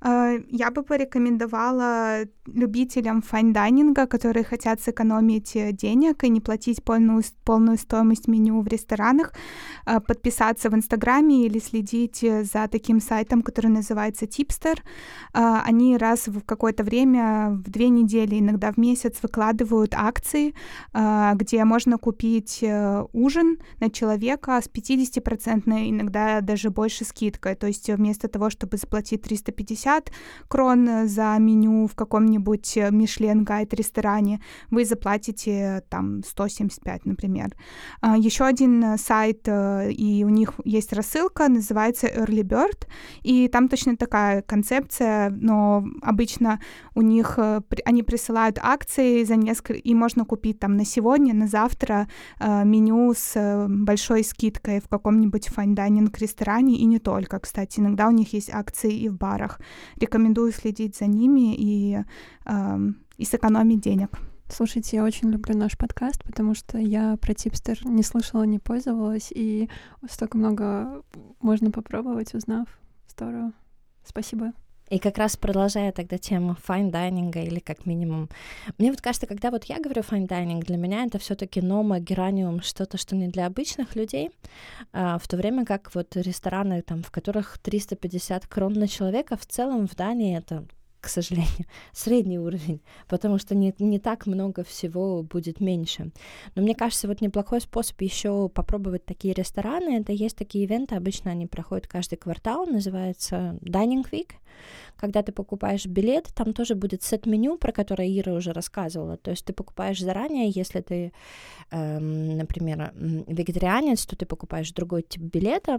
Э, 0.00 0.38
я 0.50 0.70
бы 0.70 0.82
порекомендовала 0.82 2.24
любителям 2.46 3.20
файн-дайнинга, 3.22 4.06
которые 4.06 4.44
хотят 4.44 4.80
сэкономить 4.80 5.56
э, 5.56 5.72
денег 5.72 6.24
и 6.24 6.28
не 6.28 6.40
платить 6.40 6.84
полную, 6.84 7.22
полную 7.44 7.78
стоимость 7.78 8.28
меню 8.28 8.60
в 8.60 8.68
ресторанах, 8.68 9.32
э, 9.86 10.00
подписаться 10.00 10.70
в 10.70 10.74
Инстаграме 10.74 11.46
или 11.46 11.58
следить 11.58 12.20
за 12.20 12.68
таким 12.68 13.00
сайтом, 13.00 13.42
который 13.42 13.70
называется 13.70 14.26
Tipster. 14.26 14.78
Они 15.32 15.96
раз 15.96 16.28
в 16.28 16.40
какое-то 16.42 16.84
время, 16.84 17.50
в 17.50 17.70
две 17.70 17.88
недели, 17.88 18.38
иногда 18.38 18.72
в 18.72 18.76
месяц 18.76 19.16
выкладывают 19.22 19.94
акции, 19.94 20.54
где 21.34 21.64
можно 21.64 21.98
купить 21.98 22.64
ужин 23.12 23.58
на 23.80 23.90
человека 23.90 24.60
с 24.60 24.68
50%, 24.68 25.90
иногда 25.90 26.40
даже 26.40 26.70
больше 26.70 27.04
скидкой. 27.04 27.54
То 27.54 27.66
есть 27.66 27.88
вместо 27.90 28.28
того, 28.28 28.50
чтобы 28.50 28.76
заплатить 28.76 29.22
350 29.22 29.87
50 29.88 30.12
крон 30.48 31.08
за 31.08 31.36
меню 31.38 31.86
в 31.86 31.94
каком-нибудь 31.94 32.78
Michelin 32.90 33.44
Guide 33.44 33.74
ресторане, 33.74 34.40
вы 34.70 34.84
заплатите 34.84 35.82
там 35.88 36.22
175, 36.22 37.06
например. 37.06 37.54
А, 38.00 38.16
Еще 38.16 38.44
один 38.44 38.98
сайт, 38.98 39.48
э, 39.48 39.90
и 39.92 40.24
у 40.24 40.28
них 40.28 40.54
есть 40.64 40.92
рассылка, 40.92 41.48
называется 41.48 42.06
Early 42.06 42.42
Bird, 42.42 42.86
и 43.22 43.48
там 43.48 43.68
точно 43.68 43.96
такая 43.96 44.42
концепция, 44.42 45.30
но 45.30 45.84
обычно 46.02 46.60
у 46.94 47.02
них 47.02 47.38
э, 47.38 47.60
они 47.84 48.02
присылают 48.02 48.58
акции 48.62 49.24
за 49.24 49.36
несколько, 49.36 49.74
и 49.74 49.94
можно 49.94 50.24
купить 50.24 50.58
там 50.58 50.76
на 50.76 50.84
сегодня, 50.84 51.34
на 51.34 51.46
завтра 51.46 52.08
э, 52.40 52.64
меню 52.64 53.14
с 53.14 53.66
большой 53.68 54.24
скидкой 54.24 54.80
в 54.80 54.88
каком-нибудь 54.88 55.48
файн-дайнинг 55.48 56.18
ресторане, 56.18 56.76
и 56.76 56.84
не 56.84 56.98
только, 56.98 57.38
кстати, 57.38 57.80
иногда 57.80 58.08
у 58.08 58.12
них 58.12 58.32
есть 58.32 58.50
акции 58.52 58.92
и 58.92 59.08
в 59.08 59.16
барах. 59.16 59.60
Рекомендую 59.96 60.52
следить 60.52 60.96
за 60.96 61.06
ними 61.06 61.54
и, 61.54 62.04
э, 62.46 62.78
и 63.16 63.24
сэкономить 63.24 63.80
денег. 63.80 64.10
Слушайте, 64.50 64.96
я 64.96 65.04
очень 65.04 65.30
люблю 65.30 65.56
наш 65.56 65.76
подкаст, 65.76 66.24
потому 66.24 66.54
что 66.54 66.78
я 66.78 67.16
про 67.18 67.34
Tipster 67.34 67.84
не 67.84 68.02
слышала, 68.02 68.44
не 68.44 68.58
пользовалась, 68.58 69.30
и 69.34 69.68
столько 70.08 70.38
много 70.38 71.02
можно 71.40 71.70
попробовать, 71.70 72.34
узнав. 72.34 72.66
Здорово. 73.08 73.52
Спасибо. 74.04 74.52
И 74.90 74.98
как 74.98 75.18
раз 75.18 75.36
продолжая 75.36 75.92
тогда 75.92 76.18
тему 76.18 76.56
файн-дайнинга 76.64 77.40
или 77.40 77.58
как 77.58 77.86
минимум... 77.86 78.28
Мне 78.78 78.90
вот 78.90 79.00
кажется, 79.00 79.26
когда 79.26 79.50
вот 79.50 79.64
я 79.64 79.78
говорю 79.78 80.02
файн-дайнинг, 80.02 80.64
для 80.64 80.76
меня 80.76 81.04
это 81.04 81.18
все 81.18 81.34
таки 81.34 81.60
Noma, 81.60 82.00
Geranium, 82.00 82.62
что-то, 82.62 82.96
что 82.96 83.14
не 83.16 83.28
для 83.28 83.46
обычных 83.46 83.96
людей, 83.96 84.30
а, 84.92 85.18
в 85.18 85.28
то 85.28 85.36
время 85.36 85.64
как 85.64 85.94
вот 85.94 86.16
рестораны, 86.16 86.82
там, 86.82 87.02
в 87.02 87.10
которых 87.10 87.58
350 87.58 88.46
крон 88.46 88.72
на 88.74 88.88
человека, 88.88 89.36
в 89.36 89.46
целом 89.46 89.86
в 89.86 89.94
Дании 89.94 90.38
это 90.38 90.64
к 91.08 91.10
сожалению, 91.10 91.64
средний 91.92 92.38
уровень, 92.38 92.82
потому 93.08 93.38
что 93.38 93.54
не, 93.54 93.74
не 93.78 93.98
так 93.98 94.26
много 94.26 94.62
всего 94.62 95.22
будет 95.22 95.58
меньше. 95.58 96.10
Но 96.54 96.60
мне 96.60 96.74
кажется, 96.74 97.08
вот 97.08 97.22
неплохой 97.22 97.62
способ 97.62 97.98
еще 98.02 98.50
попробовать 98.50 99.06
такие 99.06 99.32
рестораны. 99.32 100.00
Это 100.00 100.12
есть 100.12 100.36
такие 100.36 100.64
ивенты, 100.64 100.96
обычно 100.96 101.30
они 101.30 101.46
проходят 101.46 101.86
каждый 101.86 102.16
квартал, 102.16 102.66
называется 102.66 103.58
Dining 103.62 104.04
Week 104.10 104.32
когда 104.96 105.22
ты 105.22 105.32
покупаешь 105.32 105.86
билет, 105.86 106.28
там 106.34 106.52
тоже 106.52 106.74
будет 106.74 107.02
сет-меню, 107.02 107.56
про 107.56 107.72
которое 107.72 108.08
Ира 108.08 108.32
уже 108.32 108.52
рассказывала. 108.52 109.16
То 109.16 109.30
есть 109.30 109.44
ты 109.44 109.52
покупаешь 109.52 110.00
заранее, 110.00 110.50
если 110.50 110.80
ты, 110.80 111.12
эм, 111.70 112.36
например, 112.36 112.92
вегетарианец, 112.94 114.06
то 114.06 114.16
ты 114.16 114.26
покупаешь 114.26 114.72
другой 114.72 115.02
тип 115.02 115.22
билета, 115.22 115.78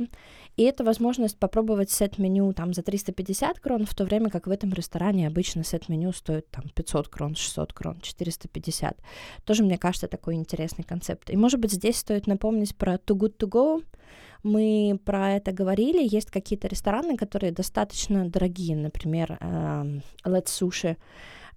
и 0.55 0.63
это 0.63 0.83
возможность 0.83 1.37
попробовать 1.37 1.91
сет-меню 1.91 2.53
там 2.53 2.73
за 2.73 2.81
350 2.81 3.59
крон, 3.59 3.85
в 3.85 3.93
то 3.93 4.05
время 4.05 4.29
как 4.29 4.47
в 4.47 4.51
этом 4.51 4.71
ресторане 4.71 5.18
обычно 5.25 5.63
сет-меню 5.63 6.11
стоит 6.11 6.49
там 6.51 6.63
500 6.73 7.07
крон, 7.07 7.35
600 7.35 7.73
крон, 7.73 8.01
450. 8.01 8.97
Тоже, 9.45 9.63
мне 9.63 9.77
кажется, 9.77 10.07
такой 10.07 10.35
интересный 10.35 10.83
концепт. 10.83 11.29
И, 11.29 11.37
может 11.37 11.59
быть, 11.59 11.71
здесь 11.71 11.97
стоит 11.97 12.27
напомнить 12.27 12.75
про 12.75 12.95
Too 12.95 13.15
Good 13.15 13.37
To 13.37 13.49
Go, 13.49 13.83
мы 14.43 14.99
про 15.03 15.31
это 15.31 15.51
говорили. 15.51 16.07
Есть 16.09 16.31
какие-то 16.31 16.67
рестораны, 16.67 17.17
которые 17.17 17.51
достаточно 17.51 18.27
дорогие, 18.29 18.75
например, 18.75 19.37
э, 19.39 19.99
Let's 20.23 20.45
Sushi 20.45 20.97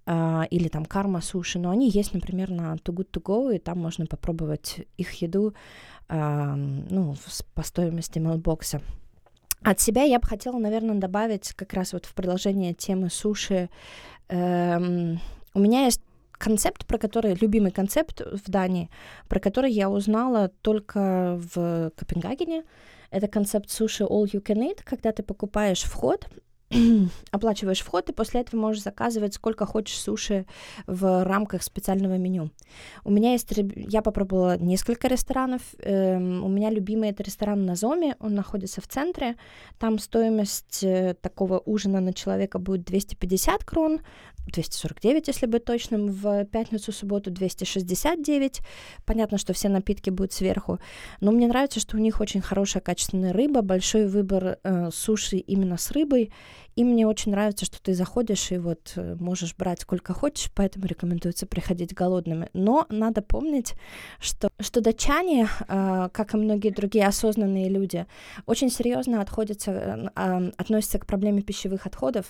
э, 0.05 0.41
или 0.49 0.67
там 0.67 0.83
Karma 0.83 1.19
Sushi, 1.19 1.59
но 1.59 1.69
они 1.69 1.89
есть, 1.89 2.13
например, 2.13 2.49
на 2.51 2.75
Too 2.75 2.93
Good 2.93 3.11
To 3.11 3.21
Go, 3.21 3.55
и 3.55 3.59
там 3.59 3.79
можно 3.79 4.05
попробовать 4.05 4.81
их 4.97 5.13
еду 5.21 5.53
э, 6.09 6.55
ну, 6.55 7.15
по 7.53 7.63
стоимости 7.63 8.19
мелбокса. 8.19 8.81
От 9.63 9.79
себя 9.79 10.03
я 10.03 10.19
бы 10.19 10.27
хотела, 10.27 10.57
наверное, 10.57 10.95
добавить 10.95 11.53
как 11.53 11.73
раз 11.73 11.93
вот 11.93 12.05
в 12.05 12.13
продолжение 12.13 12.73
темы 12.73 13.09
суши. 13.09 13.69
Эм, 14.29 15.19
у 15.53 15.59
меня 15.59 15.85
есть 15.85 16.01
концепт, 16.33 16.85
про 16.85 16.97
который, 16.97 17.35
любимый 17.39 17.71
концепт 17.71 18.21
в 18.21 18.49
Дании, 18.49 18.89
про 19.29 19.39
который 19.39 19.71
я 19.71 19.89
узнала 19.89 20.49
только 20.61 21.39
в 21.53 21.91
Копенгагене. 21.95 22.63
Это 23.11 23.27
концепт 23.27 23.69
суши 23.69 24.03
all 24.03 24.25
you 24.25 24.43
can 24.43 24.57
eat, 24.57 24.79
когда 24.83 25.11
ты 25.11 25.23
покупаешь 25.23 25.83
вход, 25.83 26.27
оплачиваешь 27.31 27.81
вход, 27.81 28.09
и 28.09 28.13
после 28.13 28.41
этого 28.41 28.59
можешь 28.59 28.83
заказывать 28.83 29.33
сколько 29.33 29.65
хочешь 29.65 29.97
суши 29.97 30.45
в 30.87 31.23
рамках 31.23 31.63
специального 31.63 32.17
меню. 32.17 32.49
У 33.03 33.11
меня 33.11 33.33
есть... 33.33 33.51
Я 33.75 34.01
попробовала 34.01 34.57
несколько 34.57 35.07
ресторанов. 35.07 35.61
Эм, 35.79 36.43
у 36.43 36.49
меня 36.49 36.69
любимый 36.69 37.09
это 37.09 37.23
ресторан 37.23 37.65
на 37.65 37.75
Зоме, 37.75 38.15
он 38.19 38.35
находится 38.35 38.81
в 38.81 38.87
центре. 38.87 39.35
Там 39.79 39.99
стоимость 39.99 40.83
э, 40.83 41.15
такого 41.21 41.61
ужина 41.65 41.99
на 41.99 42.13
человека 42.13 42.59
будет 42.59 42.83
250 42.85 43.63
крон, 43.63 44.01
249, 44.47 45.27
если 45.27 45.45
быть 45.45 45.63
точным, 45.63 46.07
в 46.07 46.45
пятницу, 46.45 46.91
субботу 46.91 47.31
269. 47.31 48.61
Понятно, 49.05 49.37
что 49.37 49.53
все 49.53 49.69
напитки 49.69 50.09
будут 50.09 50.33
сверху. 50.33 50.79
Но 51.21 51.31
мне 51.31 51.47
нравится, 51.47 51.79
что 51.79 51.97
у 51.97 51.99
них 51.99 52.19
очень 52.19 52.41
хорошая 52.41 52.81
качественная 52.81 53.33
рыба, 53.33 53.61
большой 53.61 54.07
выбор 54.07 54.57
э, 54.63 54.89
суши 54.91 55.37
именно 55.37 55.77
с 55.77 55.91
рыбой. 55.91 56.31
И 56.75 56.83
мне 56.83 57.05
очень 57.07 57.31
нравится, 57.31 57.65
что 57.65 57.81
ты 57.81 57.93
заходишь 57.93 58.51
и 58.51 58.57
вот 58.57 58.93
э, 58.95 59.15
можешь 59.19 59.55
брать 59.55 59.81
сколько 59.81 60.13
хочешь, 60.13 60.51
поэтому 60.55 60.85
рекомендуется 60.85 61.45
приходить 61.45 61.93
голодными. 61.93 62.49
Но 62.53 62.85
надо 62.89 63.21
помнить, 63.21 63.75
что, 64.19 64.49
что 64.59 64.81
датчане, 64.81 65.47
э, 65.67 66.09
как 66.11 66.33
и 66.33 66.37
многие 66.37 66.69
другие 66.69 67.07
осознанные 67.07 67.69
люди, 67.69 68.05
очень 68.45 68.69
серьезно 68.69 69.21
отходятся, 69.21 69.71
э, 69.71 70.09
э, 70.15 70.51
относятся 70.57 70.99
к 70.99 71.05
проблеме 71.05 71.41
пищевых 71.41 71.85
отходов. 71.85 72.27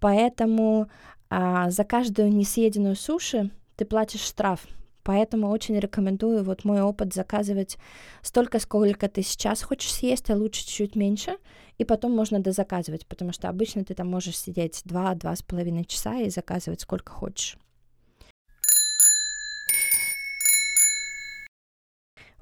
Поэтому 0.00 0.88
а 1.34 1.70
за 1.70 1.84
каждую 1.84 2.28
несъеденную 2.28 2.94
суши 2.94 3.50
ты 3.76 3.86
платишь 3.86 4.20
штраф. 4.20 4.66
Поэтому 5.02 5.50
очень 5.50 5.78
рекомендую, 5.78 6.44
вот 6.44 6.64
мой 6.64 6.80
опыт, 6.80 7.12
заказывать 7.12 7.78
столько, 8.22 8.58
сколько 8.60 9.08
ты 9.08 9.22
сейчас 9.22 9.62
хочешь 9.62 9.92
съесть, 9.92 10.30
а 10.30 10.36
лучше 10.36 10.66
чуть 10.66 10.96
меньше, 10.96 11.38
и 11.78 11.84
потом 11.84 12.12
можно 12.12 12.38
дозаказывать, 12.38 13.06
потому 13.06 13.32
что 13.32 13.48
обычно 13.48 13.84
ты 13.84 13.94
там 13.94 14.08
можешь 14.08 14.38
сидеть 14.38 14.82
2-2,5 14.86 15.84
часа 15.86 16.18
и 16.18 16.30
заказывать 16.30 16.80
сколько 16.80 17.12
хочешь. 17.12 17.56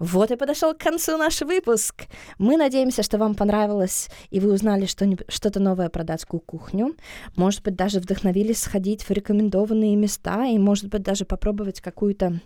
Вот 0.01 0.31
и 0.31 0.37
подошел 0.37 0.75
к 0.75 0.79
концу 0.79 1.19
наш 1.19 1.43
выпуск. 1.43 2.07
Мы 2.39 2.57
надеемся, 2.57 3.03
что 3.03 3.19
вам 3.19 3.35
понравилось, 3.35 4.09
и 4.31 4.41
вы 4.41 4.53
узнали 4.53 4.87
что-то 4.87 5.61
новое 5.61 5.91
про 5.91 6.05
датскую 6.05 6.41
кухню. 6.41 6.97
Может 7.37 7.63
быть, 7.63 7.77
даже 7.77 8.01
вдохновились 8.01 8.63
сходить 8.63 9.03
в 9.03 9.11
рекомендованные 9.11 9.95
места, 9.97 10.47
и, 10.47 10.59
может 10.59 10.87
быть, 10.89 11.03
даже 11.03 11.27
попробовать 11.27 11.81
какую-то 11.81 12.41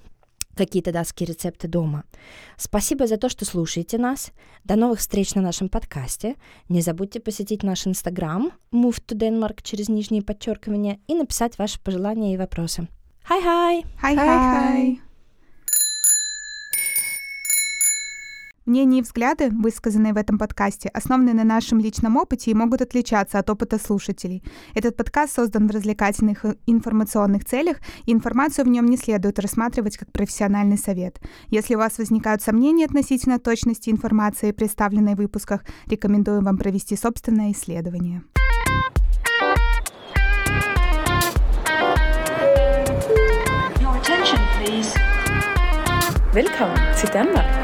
какие-то 0.56 0.92
датские 0.92 1.28
рецепты 1.28 1.66
дома. 1.68 2.04
Спасибо 2.56 3.06
за 3.06 3.16
то, 3.16 3.28
что 3.28 3.44
слушаете 3.44 3.98
нас. 3.98 4.30
До 4.64 4.76
новых 4.76 5.00
встреч 5.00 5.34
на 5.34 5.42
нашем 5.42 5.68
подкасте. 5.68 6.36
Не 6.68 6.80
забудьте 6.80 7.20
посетить 7.20 7.62
наш 7.62 7.86
инстаграм 7.86 8.52
Move 8.72 9.02
to 9.06 9.16
Denmark 9.16 9.60
через 9.62 9.88
нижние 9.88 10.22
подчеркивания 10.22 10.98
и 11.06 11.14
написать 11.14 11.58
ваши 11.58 11.80
пожелания 11.80 12.34
и 12.34 12.36
вопросы. 12.36 12.88
Хай-хай! 13.24 13.84
Хай-хай! 14.00 15.00
Мнения 18.66 19.00
и 19.00 19.02
взгляды, 19.02 19.50
высказанные 19.50 20.14
в 20.14 20.16
этом 20.16 20.38
подкасте, 20.38 20.88
основаны 20.88 21.34
на 21.34 21.44
нашем 21.44 21.80
личном 21.80 22.16
опыте 22.16 22.50
и 22.50 22.54
могут 22.54 22.80
отличаться 22.80 23.38
от 23.38 23.50
опыта 23.50 23.78
слушателей. 23.78 24.42
Этот 24.74 24.96
подкаст 24.96 25.34
создан 25.34 25.68
в 25.68 25.70
развлекательных 25.70 26.46
и 26.46 26.56
информационных 26.66 27.44
целях, 27.44 27.76
и 28.06 28.12
информацию 28.12 28.64
в 28.64 28.68
нем 28.68 28.86
не 28.86 28.96
следует 28.96 29.38
рассматривать 29.38 29.98
как 29.98 30.10
профессиональный 30.12 30.78
совет. 30.78 31.20
Если 31.50 31.74
у 31.74 31.78
вас 31.78 31.98
возникают 31.98 32.40
сомнения 32.40 32.86
относительно 32.86 33.38
точности 33.38 33.90
информации, 33.90 34.52
представленной 34.52 35.14
в 35.14 35.18
выпусках, 35.18 35.62
рекомендую 35.84 36.42
вам 36.42 36.56
провести 36.56 36.96
собственное 36.96 37.52
исследование. 37.52 38.22
Your 43.78 43.94
attention, 44.00 44.38
please. 44.56 44.94
Velkommen 46.32 46.78
til 46.98 47.10
Danmark. 47.10 47.63